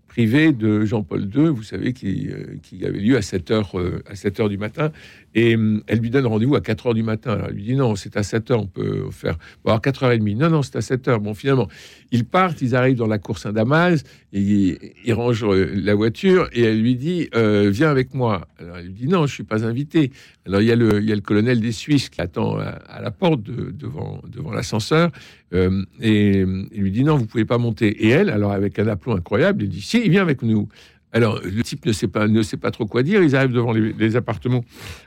privée 0.06 0.52
de 0.52 0.84
Jean-Paul 0.84 1.22
II, 1.22 1.48
vous 1.48 1.64
savez, 1.64 1.92
qui, 1.92 2.30
qui, 2.62 2.86
avait 2.86 3.00
lieu 3.00 3.16
à 3.16 3.22
7 3.22 3.50
heures, 3.50 3.72
à 4.08 4.14
7 4.14 4.38
heures 4.38 4.48
du 4.48 4.58
matin. 4.58 4.92
Et 5.34 5.56
hum, 5.56 5.82
elle 5.86 5.98
lui 5.98 6.10
donne 6.10 6.26
rendez-vous 6.26 6.54
à 6.54 6.60
4 6.60 6.88
heures 6.88 6.94
du 6.94 7.02
matin. 7.02 7.32
Alors, 7.32 7.48
elle 7.48 7.54
lui 7.54 7.64
dit 7.64 7.74
non, 7.74 7.96
c'est 7.96 8.16
à 8.16 8.22
7 8.22 8.50
heures, 8.52 8.62
on 8.62 8.66
peut 8.66 9.10
faire. 9.10 9.36
Bon, 9.64 9.70
alors 9.70 9.80
4h30. 9.80 10.36
Non, 10.36 10.48
non, 10.48 10.62
c'est 10.62 10.76
à 10.76 10.80
7 10.80 11.08
heures. 11.08 11.20
Bon, 11.20 11.34
finalement, 11.34 11.68
ils 12.12 12.24
partent, 12.24 12.62
ils 12.62 12.76
arrivent 12.76 12.96
dans 12.96 13.08
la 13.08 13.18
cour 13.18 13.38
Saint-Damas, 13.38 14.04
ils, 14.32 14.78
rangent 15.12 15.44
euh, 15.44 15.72
la 15.74 15.94
voiture, 15.94 16.48
et 16.52 16.62
elle 16.62 16.80
lui 16.80 16.94
dit 16.94 17.28
euh, 17.34 17.68
Viens 17.72 17.90
avec 17.90 18.14
moi. 18.14 18.46
Alors, 18.58 18.76
elle 18.76 18.86
lui 18.86 18.92
dit 18.92 19.08
Non, 19.08 19.26
je 19.26 19.34
suis 19.34 19.42
pas 19.42 19.64
invité. 19.64 20.12
Alors, 20.46 20.60
il 20.60 20.68
y 20.68 20.72
a 20.72 20.76
le, 20.76 21.20
colonel 21.20 21.60
des 21.60 21.72
Suisses 21.72 22.10
qui 22.10 22.20
attend 22.20 22.58
à, 22.58 23.00
la 23.02 23.10
porte 23.10 23.42
devant, 23.42 24.20
l'ascenseur, 24.52 25.10
euh, 25.52 25.82
et 26.00 26.38
il 26.38 26.80
lui 26.80 26.92
dit 26.92 27.02
Non, 27.02 27.16
vous 27.16 27.26
pouvez 27.26 27.44
pas 27.44 27.58
monter. 27.58 27.88
Et 28.06 28.10
elle, 28.10 28.30
alors, 28.30 28.52
avec 28.52 28.78
un 28.78 28.86
aplomb 28.86 29.16
incroyable, 29.16 29.64
elle 29.64 29.70
dit 29.70 29.82
Si, 29.82 30.00
il 30.04 30.10
vient 30.10 30.22
avec 30.22 30.42
nous. 30.42 30.68
Alors, 31.14 31.40
le 31.42 31.62
type 31.62 31.86
ne 31.86 31.92
sait 31.92 32.08
pas, 32.08 32.70
trop 32.72 32.86
quoi 32.86 33.04
dire. 33.04 33.22
Ils 33.22 33.36
arrivent 33.36 33.52
devant 33.52 33.72
les, 33.72 34.16
appartements 34.16 34.64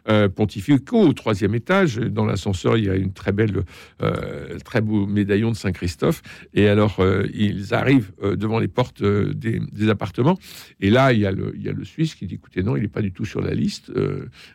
euh, 0.08 0.30
pontificaux 0.30 1.02
au 1.02 1.12
troisième 1.12 1.54
étage. 1.54 1.98
Dans 1.98 2.26
l'ascenseur, 2.26 2.78
il 2.78 2.86
y 2.86 2.90
a 2.90 2.96
une 2.96 3.12
très 3.12 3.34
belle, 3.34 3.64
euh, 4.02 4.58
très 4.64 4.80
beau 4.80 5.06
médaillon 5.06 5.52
de 5.52 5.58
Saint-Christophe. 5.58 6.22
Et 6.54 6.70
alors, 6.70 7.02
euh, 7.02 7.28
ils 7.34 7.74
arrivent 7.74 8.14
devant 8.24 8.58
les 8.58 8.70
portes 8.70 9.04
des, 9.04 9.60
appartements. 9.90 10.40
Et 10.80 10.90
là, 10.90 11.12
il 11.12 11.20
y, 11.20 11.26
a 11.26 11.32
le, 11.32 11.54
il 11.56 11.62
y 11.62 11.70
a 11.70 11.74
le 11.74 11.84
Suisse 11.84 12.16
qui 12.16 12.26
dit 12.26 12.36
écoutez, 12.36 12.64
non, 12.64 12.78
il 12.78 12.84
n'est 12.84 12.88
pas 12.88 13.02
du 13.02 13.12
tout 13.12 13.26
sur 13.26 13.42
la 13.42 13.54
liste. 13.54 13.92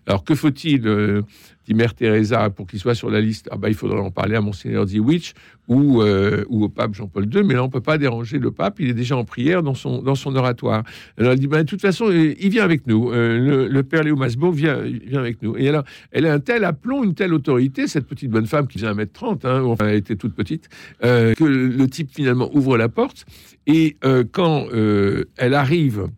alors, 0.06 0.24
que 0.24 0.34
faut-il 0.34 1.22
dit 1.66 1.74
Mère 1.74 1.94
Teresa, 1.94 2.50
pour 2.50 2.66
qu'il 2.66 2.78
soit 2.78 2.94
sur 2.94 3.10
la 3.10 3.20
liste, 3.20 3.48
ah 3.50 3.56
bah, 3.56 3.68
il 3.68 3.74
faudrait 3.74 4.00
en 4.00 4.10
parler 4.10 4.36
à 4.36 4.40
Monseigneur 4.40 4.86
Ziwich 4.86 5.34
ou, 5.68 6.02
euh, 6.02 6.44
ou 6.48 6.64
au 6.64 6.68
pape 6.68 6.94
Jean-Paul 6.94 7.32
II, 7.32 7.42
mais 7.44 7.54
là, 7.54 7.62
on 7.62 7.68
peut 7.68 7.80
pas 7.80 7.98
déranger 7.98 8.38
le 8.38 8.50
pape, 8.50 8.80
il 8.80 8.88
est 8.88 8.94
déjà 8.94 9.16
en 9.16 9.24
prière 9.24 9.62
dans 9.62 9.74
son, 9.74 10.02
dans 10.02 10.14
son 10.14 10.34
oratoire. 10.34 10.82
Alors, 11.18 11.32
elle 11.32 11.38
dit, 11.38 11.46
bah, 11.46 11.62
de 11.62 11.68
toute 11.68 11.80
façon, 11.80 12.10
il 12.10 12.48
vient 12.48 12.64
avec 12.64 12.86
nous. 12.86 13.12
Euh, 13.12 13.68
le, 13.68 13.82
père 13.82 14.02
Léo 14.02 14.16
Masbo 14.16 14.50
vient, 14.50 14.80
vient 14.80 15.20
avec 15.20 15.42
nous. 15.42 15.56
Et 15.56 15.68
alors, 15.68 15.84
elle 16.10 16.26
a 16.26 16.32
un 16.32 16.40
tel 16.40 16.64
aplomb, 16.64 17.04
une 17.04 17.14
telle 17.14 17.32
autorité, 17.34 17.86
cette 17.86 18.06
petite 18.06 18.30
bonne 18.30 18.46
femme 18.46 18.66
qui 18.66 18.78
vient 18.78 18.94
1m30, 18.94 19.46
hein, 19.46 19.62
enfin, 19.64 19.88
elle 19.88 19.96
était 19.96 20.16
toute 20.16 20.34
petite, 20.34 20.68
euh, 21.04 21.34
que 21.34 21.44
le 21.44 21.86
type, 21.88 22.10
finalement, 22.12 22.50
ouvre 22.54 22.76
la 22.76 22.88
porte. 22.88 23.24
Et 23.66 23.96
quand 24.32 24.66
elle 24.72 25.54
arrive 25.54 26.08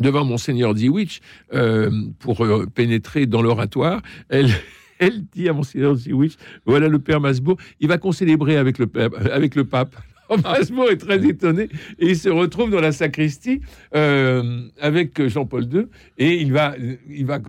devant 0.00 0.24
Monseigneur 0.24 0.76
Ziwich 0.76 1.20
euh, 1.52 1.90
pour 2.18 2.44
euh, 2.44 2.66
pénétrer 2.66 3.26
dans 3.26 3.42
l'oratoire. 3.42 4.02
Elle, 4.28 4.50
dit 5.34 5.48
à 5.48 5.52
Monseigneur 5.52 5.94
Ziwich 5.94 6.36
voilà 6.64 6.88
le 6.88 6.98
père 6.98 7.20
Masbo, 7.20 7.56
il 7.80 7.88
va 7.88 7.98
concélébrer 7.98 8.56
avec 8.56 8.78
le, 8.78 8.90
avec 9.32 9.54
le 9.54 9.64
pape. 9.64 9.96
Masbo 10.42 10.88
est 10.88 10.96
très 10.96 11.24
étonné 11.26 11.68
et 11.98 12.08
il 12.08 12.16
se 12.16 12.28
retrouve 12.28 12.70
dans 12.70 12.80
la 12.80 12.92
sacristie 12.92 13.60
euh, 13.94 14.62
avec 14.80 15.26
Jean-Paul 15.26 15.64
II 15.64 15.86
et 16.18 16.40
il 16.40 16.52
va, 16.52 16.74
il 17.08 17.26
va 17.26 17.40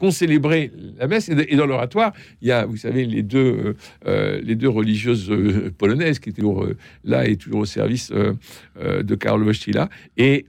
concélébrer 0.00 0.72
la 0.98 1.06
messe. 1.06 1.28
Et 1.28 1.56
dans 1.56 1.66
l'oratoire, 1.66 2.12
il 2.40 2.48
y 2.48 2.52
a, 2.52 2.64
vous 2.64 2.78
savez, 2.78 3.04
les 3.04 3.22
deux, 3.22 3.38
euh, 3.38 3.74
euh, 4.06 4.40
les 4.42 4.56
deux 4.56 4.68
religieuses 4.68 5.30
euh, 5.30 5.70
polonaises 5.76 6.18
qui 6.18 6.30
étaient 6.30 6.40
toujours 6.40 6.66
là 7.04 7.28
et 7.28 7.36
toujours 7.36 7.60
au 7.60 7.66
service 7.66 8.10
de 8.10 9.14
Karl 9.14 9.42
Wojtyla. 9.42 9.90
Et 10.16 10.46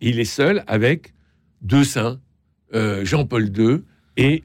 il 0.00 0.18
est 0.18 0.24
seul 0.24 0.64
avec 0.66 1.14
deux 1.62 1.84
saints, 1.84 2.20
Jean-Paul 2.74 3.48
II 3.56 3.82
et, 4.16 4.42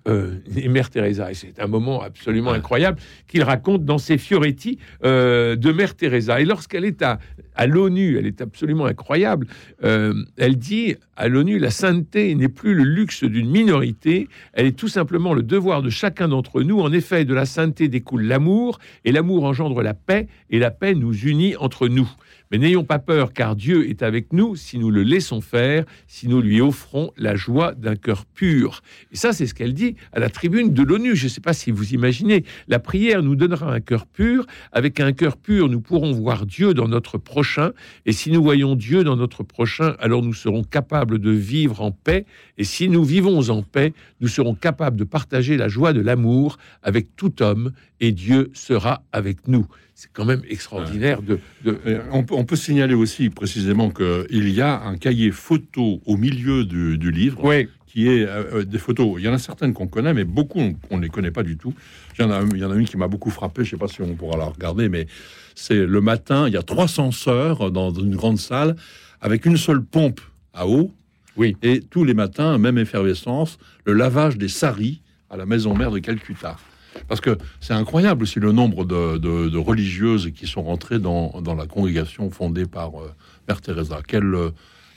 Mère 0.69 0.89
Teresa. 0.89 1.31
Et 1.31 1.33
c'est 1.33 1.59
un 1.59 1.67
moment 1.67 2.01
absolument 2.01 2.51
incroyable 2.51 2.99
qu'il 3.27 3.43
raconte 3.43 3.85
dans 3.85 3.97
ses 3.97 4.17
Fioretti 4.17 4.77
de 5.03 5.71
Mère 5.71 5.95
Teresa. 5.95 6.39
Et 6.39 6.45
lorsqu'elle 6.45 6.85
est 6.85 7.01
à, 7.01 7.19
à 7.55 7.67
l'ONU, 7.67 8.17
elle 8.17 8.27
est 8.27 8.41
absolument 8.41 8.85
incroyable. 8.85 9.47
Euh, 9.83 10.13
elle 10.37 10.57
dit 10.57 10.95
à 11.15 11.27
l'ONU, 11.27 11.57
la 11.57 11.71
sainteté 11.71 12.35
n'est 12.35 12.49
plus 12.49 12.73
le 12.73 12.83
luxe 12.83 13.23
d'une 13.23 13.49
minorité, 13.49 14.27
elle 14.53 14.67
est 14.67 14.77
tout 14.77 14.87
simplement 14.87 15.33
le 15.33 15.43
devoir 15.43 15.81
de 15.81 15.89
chacun 15.89 16.27
d'entre 16.27 16.61
nous. 16.61 16.79
En 16.81 16.91
effet, 16.91 17.25
de 17.25 17.33
la 17.33 17.45
sainteté 17.45 17.87
découle 17.87 18.23
l'amour, 18.23 18.79
et 19.05 19.11
l'amour 19.11 19.45
engendre 19.45 19.81
la 19.81 19.93
paix, 19.93 20.27
et 20.49 20.59
la 20.59 20.71
paix 20.71 20.93
nous 20.93 21.13
unit 21.13 21.55
entre 21.55 21.87
nous. 21.87 22.09
Mais 22.51 22.57
n'ayons 22.57 22.83
pas 22.83 22.99
peur, 22.99 23.33
car 23.33 23.55
Dieu 23.55 23.89
est 23.89 24.03
avec 24.03 24.33
nous 24.33 24.55
si 24.55 24.77
nous 24.77 24.91
le 24.91 25.03
laissons 25.03 25.41
faire, 25.41 25.85
si 26.07 26.27
nous 26.27 26.41
lui 26.41 26.61
offrons 26.61 27.11
la 27.17 27.35
joie 27.35 27.73
d'un 27.73 27.95
cœur 27.95 28.25
pur. 28.25 28.81
Et 29.11 29.15
ça, 29.15 29.33
c'est 29.33 29.47
ce 29.47 29.53
qu'elle 29.53 29.73
dit 29.73 29.95
à 30.13 30.19
la 30.19 30.29
tribune 30.29 30.73
de 30.73 30.83
l'ONU. 30.83 31.15
Je 31.15 31.25
ne 31.25 31.29
sais 31.29 31.41
pas 31.41 31.53
si 31.53 31.71
vous 31.71 31.93
imaginez, 31.93 32.43
la 32.67 32.79
prière 32.79 33.23
nous 33.23 33.35
donnera 33.35 33.73
un 33.73 33.79
cœur 33.79 34.05
pur. 34.05 34.45
Avec 34.71 34.99
un 34.99 35.13
cœur 35.13 35.37
pur, 35.37 35.69
nous 35.69 35.81
pourrons 35.81 36.11
voir 36.11 36.45
Dieu 36.45 36.73
dans 36.73 36.87
notre 36.87 37.17
prochain. 37.17 37.71
Et 38.05 38.11
si 38.11 38.31
nous 38.31 38.43
voyons 38.43 38.75
Dieu 38.75 39.03
dans 39.03 39.15
notre 39.15 39.43
prochain, 39.43 39.95
alors 39.99 40.21
nous 40.21 40.33
serons 40.33 40.63
capables 40.63 41.19
de 41.19 41.31
vivre 41.31 41.81
en 41.81 41.91
paix. 41.91 42.25
Et 42.57 42.63
si 42.63 42.89
nous 42.89 43.03
vivons 43.03 43.49
en 43.49 43.63
paix, 43.63 43.93
nous 44.21 44.27
serons 44.27 44.55
capables 44.55 44.97
de 44.97 45.03
partager 45.03 45.57
la 45.57 45.67
joie 45.67 45.93
de 45.93 46.01
l'amour 46.01 46.57
avec 46.83 47.15
tout 47.15 47.41
homme, 47.41 47.71
et 47.99 48.11
Dieu 48.11 48.51
sera 48.53 49.03
avec 49.11 49.47
nous 49.47 49.67
c'est 49.95 50.11
quand 50.11 50.25
même 50.25 50.41
extraordinaire 50.49 51.21
de. 51.21 51.39
On, 52.11 52.43
peut, 52.43 52.57
signaler 52.57 52.93
aussi 52.93 53.29
précisément 53.29 53.89
qu'il 53.89 54.49
y 54.49 54.59
a 54.59 54.81
un 54.81 54.97
cahier 54.97 55.31
photo 55.31 56.01
au 56.05 56.17
milieu 56.17 56.65
du, 56.65 57.11
livre. 57.11 57.41
Qui 57.87 58.09
est 58.09 58.25
euh, 58.25 58.43
euh, 58.55 58.65
des 58.65 58.77
photos. 58.77 59.15
Il 59.19 59.23
y 59.23 59.29
en 59.29 59.33
a 59.33 59.37
certaines 59.37 59.73
qu'on 59.73 59.87
connaît, 59.87 60.13
mais 60.13 60.25
beaucoup 60.25 60.59
on 60.89 60.97
ne 60.97 61.01
les 61.01 61.07
connaît 61.07 61.31
pas 61.31 61.43
du 61.43 61.55
tout. 61.55 61.73
Il 62.19 62.23
y 62.23 62.25
en 62.25 62.31
a, 62.31 62.41
il 62.41 62.57
y 62.57 62.65
en 62.65 62.71
a 62.71 62.75
une 62.75 62.85
qui 62.85 62.97
m'a 62.97 63.07
beaucoup 63.07 63.29
frappé. 63.29 63.63
Je 63.63 63.69
ne 63.69 63.71
sais 63.71 63.77
pas 63.77 63.87
si 63.87 64.01
on 64.01 64.15
pourra 64.15 64.35
la 64.35 64.43
regarder, 64.47 64.89
mais 64.89 65.07
c'est 65.55 65.85
le 65.85 66.01
matin. 66.01 66.49
Il 66.49 66.53
y 66.53 66.57
a 66.57 66.61
300 66.61 67.11
sœurs 67.11 67.71
dans 67.71 67.93
une 67.93 68.17
grande 68.17 68.37
salle 68.37 68.75
avec 69.21 69.45
une 69.45 69.55
seule 69.55 69.81
pompe 69.81 70.19
à 70.53 70.67
eau. 70.67 70.91
Oui. 71.37 71.55
Et 71.63 71.79
tous 71.79 72.03
les 72.03 72.13
matins, 72.13 72.57
même 72.57 72.77
effervescence, 72.77 73.57
le 73.85 73.93
lavage 73.93 74.37
des 74.37 74.49
saris 74.49 75.01
à 75.29 75.37
la 75.37 75.45
maison 75.45 75.73
mère 75.73 75.91
de 75.91 75.99
Calcutta. 75.99 76.57
Parce 77.07 77.21
que 77.21 77.37
c'est 77.59 77.73
incroyable 77.73 78.23
aussi 78.23 78.39
le 78.39 78.51
nombre 78.51 78.85
de, 78.85 79.57
religieuses 79.57 80.31
qui 80.35 80.47
sont 80.47 80.63
rentrées 80.63 80.99
dans, 80.99 81.31
la 81.57 81.67
congrégation 81.67 82.29
fondée 82.29 82.65
par 82.65 82.99
euh, 82.99 83.13
Mère 83.47 83.61
Teresa. 83.61 83.99
Quelle, 84.05 84.33
euh, 84.33 84.49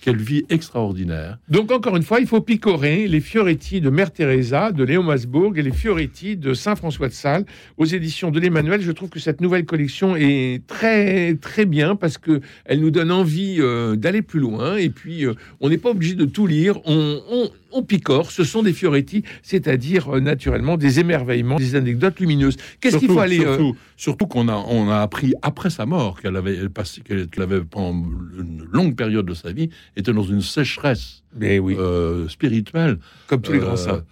quelle 0.08 0.22
vie 0.22 0.44
extraordinaire. 0.48 1.38
Donc, 1.50 1.70
encore 1.70 1.94
une 1.96 2.02
fois, 2.02 2.20
il 2.20 2.26
faut 2.26 2.40
picorer 2.40 3.06
les 3.08 3.20
Fioretti 3.20 3.82
de 3.82 3.90
Mère 3.90 4.10
Teresa, 4.10 4.72
de 4.72 4.82
Léon 4.82 5.02
Masbourg 5.02 5.52
et 5.56 5.62
les 5.62 5.70
Fioretti 5.70 6.36
de 6.36 6.54
Saint-François 6.54 7.08
de 7.08 7.12
Sales 7.12 7.44
aux 7.76 7.84
éditions 7.84 8.30
de 8.30 8.40
l'Emmanuel. 8.40 8.80
Je 8.80 8.92
trouve 8.92 9.10
que 9.10 9.20
cette 9.20 9.42
nouvelle 9.42 9.66
collection 9.66 10.16
est 10.16 10.66
très, 10.66 11.34
très 11.34 11.66
bien 11.66 11.94
parce 11.94 12.16
que 12.16 12.40
elle 12.64 12.80
nous 12.80 12.90
donne 12.90 13.12
envie 13.12 13.56
euh, 13.58 13.96
d'aller 13.96 14.22
plus 14.22 14.40
loin. 14.40 14.76
Et 14.76 14.88
puis, 14.88 15.26
on 15.60 15.68
n'est 15.68 15.78
pas 15.78 15.90
obligé 15.90 16.14
de 16.14 16.24
tout 16.24 16.46
lire. 16.46 16.80
on, 16.86 17.50
on 17.72 17.82
picore, 17.82 18.30
ce 18.30 18.44
sont 18.44 18.62
des 18.62 18.72
Fioretti, 18.72 19.24
c'est-à-dire 19.42 20.16
euh, 20.16 20.20
naturellement 20.20 20.76
des 20.76 21.00
émerveillements, 21.00 21.56
des 21.56 21.74
anecdotes 21.74 22.18
lumineuses. 22.20 22.56
Qu'est-ce 22.80 22.96
qu'il 22.96 23.10
faut 23.10 23.18
aller 23.18 23.44
euh, 23.44 23.72
Surtout, 23.96 24.26
qu'on 24.26 24.48
a, 24.48 24.54
on 24.54 24.88
a 24.90 24.98
appris 24.98 25.34
après 25.42 25.70
sa 25.70 25.84
mort 25.84 26.20
qu'elle 26.20 26.36
avait 26.36 26.68
passé, 26.68 27.02
qu'elle 27.02 27.42
avait 27.42 27.60
pendant 27.60 28.06
une 28.38 28.66
longue 28.72 28.94
période 28.96 29.26
de 29.26 29.34
sa 29.34 29.52
vie 29.52 29.70
était 29.98 30.12
dans 30.12 30.22
une 30.22 30.42
sécheresse 30.42 31.22
Mais 31.36 31.58
oui. 31.58 31.76
Euh, 31.78 32.28
spirituelle, 32.28 32.98
comme 33.26 33.42
tous 33.42 33.52
les 33.52 33.58
grands 33.58 33.76
saints. 33.76 34.04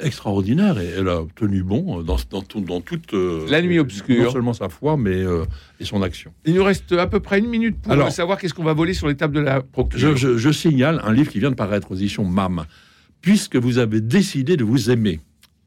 extraordinaire 0.00 0.78
et 0.80 0.86
elle 0.86 1.08
a 1.08 1.20
tenu 1.34 1.62
bon 1.62 2.02
dans, 2.02 2.16
dans, 2.30 2.42
dans 2.60 2.80
toute 2.80 3.12
la 3.12 3.60
nuit 3.60 3.78
obscure. 3.78 4.24
Non 4.24 4.32
seulement 4.32 4.54
sa 4.54 4.68
foi, 4.68 4.96
mais 4.96 5.22
et 5.80 5.84
son 5.84 6.00
action. 6.02 6.32
Il 6.46 6.54
nous 6.54 6.64
reste 6.64 6.92
à 6.92 7.06
peu 7.06 7.20
près 7.20 7.40
une 7.40 7.48
minute 7.48 7.76
pour 7.82 8.10
savoir 8.10 8.38
qu'est-ce 8.38 8.54
qu'on 8.54 8.64
va 8.64 8.72
voler 8.72 8.94
sur 8.94 9.06
l'étape 9.06 9.32
de 9.32 9.40
la 9.40 9.60
procure. 9.60 10.16
Je, 10.16 10.38
je, 10.38 10.50
signale 10.50 11.00
un 11.04 11.12
livre 11.12 11.30
qui 11.30 11.40
vient 11.40 11.50
de 11.50 11.56
paraître 11.56 11.92
aux 11.92 11.96
éditions 11.96 12.24
MAM 12.24 12.64
puisque 13.20 13.56
vous 13.56 13.78
avez 13.78 14.00
décidé 14.00 14.56
de 14.56 14.62
vous 14.64 14.90
aimer 14.90 15.20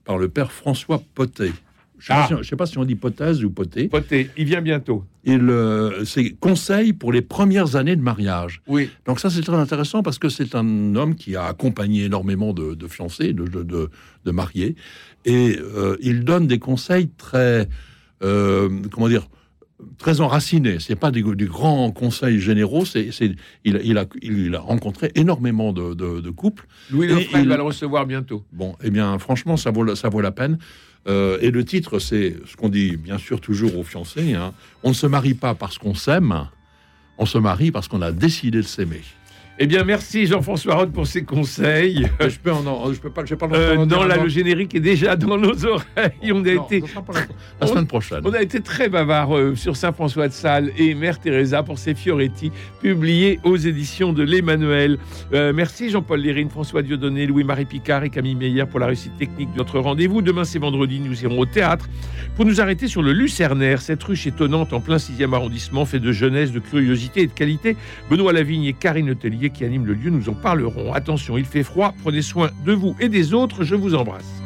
par 0.05 0.17
le 0.17 0.29
père 0.29 0.51
François 0.51 1.03
Potet. 1.13 1.51
Je 1.99 2.13
ne 2.13 2.17
ah. 2.17 2.43
sais, 2.43 2.55
pas 2.55 2.65
si 2.65 2.77
on 2.77 2.85
dit 2.85 2.95
Potaise 2.95 3.43
ou 3.43 3.51
Poté. 3.51 3.89
Poté, 3.89 4.29
il 4.37 4.45
vient 4.45 4.61
bientôt. 4.61 5.03
Il, 5.25 5.49
euh, 5.49 6.05
c'est 6.05 6.31
conseil 6.31 6.93
pour 6.93 7.11
les 7.11 7.21
premières 7.21 7.75
années 7.75 7.97
de 7.97 8.01
mariage. 8.01 8.61
Oui. 8.67 8.89
Donc 9.05 9.19
ça, 9.19 9.29
c'est 9.29 9.41
très 9.41 9.57
intéressant 9.57 10.01
parce 10.01 10.17
que 10.17 10.29
c'est 10.29 10.55
un 10.55 10.95
homme 10.95 11.15
qui 11.15 11.35
a 11.35 11.45
accompagné 11.45 12.05
énormément 12.05 12.53
de, 12.53 12.87
fiancés, 12.87 13.33
de, 13.33 13.45
de, 13.45 14.31
mariés, 14.31 14.75
et 15.25 15.57
euh, 15.59 15.97
il 16.01 16.23
donne 16.23 16.47
des 16.47 16.59
conseils 16.59 17.09
très, 17.17 17.67
euh, 18.23 18.69
comment 18.91 19.09
dire, 19.09 19.27
très 19.97 20.21
enraciné. 20.21 20.77
C'est 20.79 20.95
pas 20.95 21.11
des, 21.11 21.23
des, 21.23 21.45
grands 21.45 21.91
conseils 21.91 22.39
généraux. 22.39 22.85
C'est, 22.85 23.09
il, 23.65 23.81
il, 23.83 23.97
a, 23.97 24.05
il, 24.21 24.55
a 24.55 24.59
rencontré 24.59 25.11
énormément 25.15 25.73
de, 25.73 25.93
de, 25.93 26.29
couples. 26.29 26.67
Louis 26.91 27.07
Lefebvre 27.07 27.47
va 27.47 27.57
le 27.57 27.63
recevoir 27.63 28.05
bientôt. 28.05 28.45
Bon, 28.53 28.75
eh 28.83 28.89
bien, 28.89 29.17
franchement, 29.19 29.57
ça 29.57 29.71
vaut, 29.71 29.95
ça 29.95 30.09
vaut 30.09 30.21
la 30.21 30.31
peine. 30.31 30.57
Euh, 31.07 31.37
et 31.41 31.51
le 31.51 31.63
titre, 31.63 31.99
c'est 31.99 32.35
ce 32.45 32.55
qu'on 32.55 32.69
dit 32.69 32.97
bien 32.97 33.17
sûr 33.17 33.39
toujours 33.41 33.77
aux 33.77 33.83
fiancés. 33.83 34.33
Hein. 34.33 34.53
On 34.83 34.89
ne 34.89 34.93
se 34.93 35.07
marie 35.07 35.33
pas 35.33 35.55
parce 35.55 35.77
qu'on 35.77 35.95
s'aime, 35.95 36.47
on 37.17 37.25
se 37.25 37.37
marie 37.37 37.71
parce 37.71 37.87
qu'on 37.87 38.01
a 38.01 38.11
décidé 38.11 38.59
de 38.59 38.63
s'aimer. 38.63 39.01
Eh 39.61 39.67
bien, 39.67 39.83
merci 39.83 40.25
Jean-François 40.25 40.75
Roth 40.75 40.93
pour 40.93 41.05
ces 41.05 41.23
conseils. 41.25 42.07
Euh, 42.21 42.29
je 42.29 42.39
peux, 42.39 42.49
en, 42.49 42.93
je 42.93 42.99
peux 43.01 43.09
pas, 43.09 43.25
je 43.25 43.35
pas 43.35 43.45
euh, 43.51 43.85
Non, 43.85 44.05
là, 44.05 44.15
le 44.15 44.29
générique 44.29 44.73
est 44.73 44.79
déjà 44.79 45.17
dans 45.17 45.37
nos 45.37 45.65
oreilles. 45.65 46.31
On 46.31 46.45
a 46.45 46.51
été 46.51 46.81
la, 47.59 47.67
semaine 47.67 47.85
prochaine. 47.85 48.21
On 48.23 48.31
a 48.31 48.41
été 48.41 48.61
très 48.61 48.87
bavard 48.87 49.35
euh, 49.35 49.55
sur 49.55 49.75
Saint 49.75 49.91
François 49.91 50.29
de 50.29 50.33
Sales 50.33 50.71
et 50.77 50.93
Mère 50.95 51.19
Teresa 51.19 51.61
pour 51.61 51.77
ces 51.77 51.93
Fioretti 51.93 52.53
publiés 52.81 53.41
aux 53.43 53.57
éditions 53.57 54.13
de 54.13 54.23
l'Emmanuel. 54.23 54.97
merci 55.33 55.89
Jean-Paul 55.89 56.21
Lérine, 56.21 56.49
François 56.49 56.81
Dieudonné, 56.81 57.25
Louis-Marie 57.25 57.65
Picard 57.65 58.05
et 58.05 58.09
Camille 58.09 58.35
Meyer 58.35 58.65
pour 58.65 58.79
la 58.79 58.85
réussite 58.85 59.17
technique 59.17 59.51
de 59.51 59.57
notre 59.57 59.79
rendez-vous. 59.79 60.21
Demain, 60.21 60.45
c'est 60.45 60.59
vendredi, 60.59 61.01
nous 61.01 61.21
irons 61.21 61.37
au 61.37 61.45
théâtre 61.45 61.89
pour 62.37 62.45
nous 62.45 62.61
arrêter 62.61 62.87
sur 62.87 63.01
le 63.01 63.11
Lucernaire, 63.11 63.81
cette 63.81 64.01
ruche 64.01 64.25
étonnante 64.25 64.71
en 64.71 64.79
plein 64.79 64.95
6e 64.95 65.33
arrondissement, 65.33 65.83
fait 65.83 65.99
de 65.99 66.13
jeunesse, 66.13 66.53
de 66.53 66.59
curiosité 66.59 67.23
et 67.23 67.27
de 67.27 67.33
qualité. 67.33 67.75
Benoît 68.09 68.31
Lavigne 68.31 68.63
et 68.63 68.71
Karine 68.71 69.13
Qui 69.49 69.65
animent 69.65 69.85
le 69.85 69.93
lieu 69.93 70.09
nous 70.09 70.29
en 70.29 70.33
parlerons. 70.33 70.93
Attention, 70.93 71.37
il 71.37 71.45
fait 71.45 71.63
froid, 71.63 71.93
prenez 72.01 72.21
soin 72.21 72.49
de 72.65 72.73
vous 72.73 72.95
et 72.99 73.09
des 73.09 73.33
autres, 73.33 73.63
je 73.63 73.75
vous 73.75 73.95
embrasse. 73.95 74.41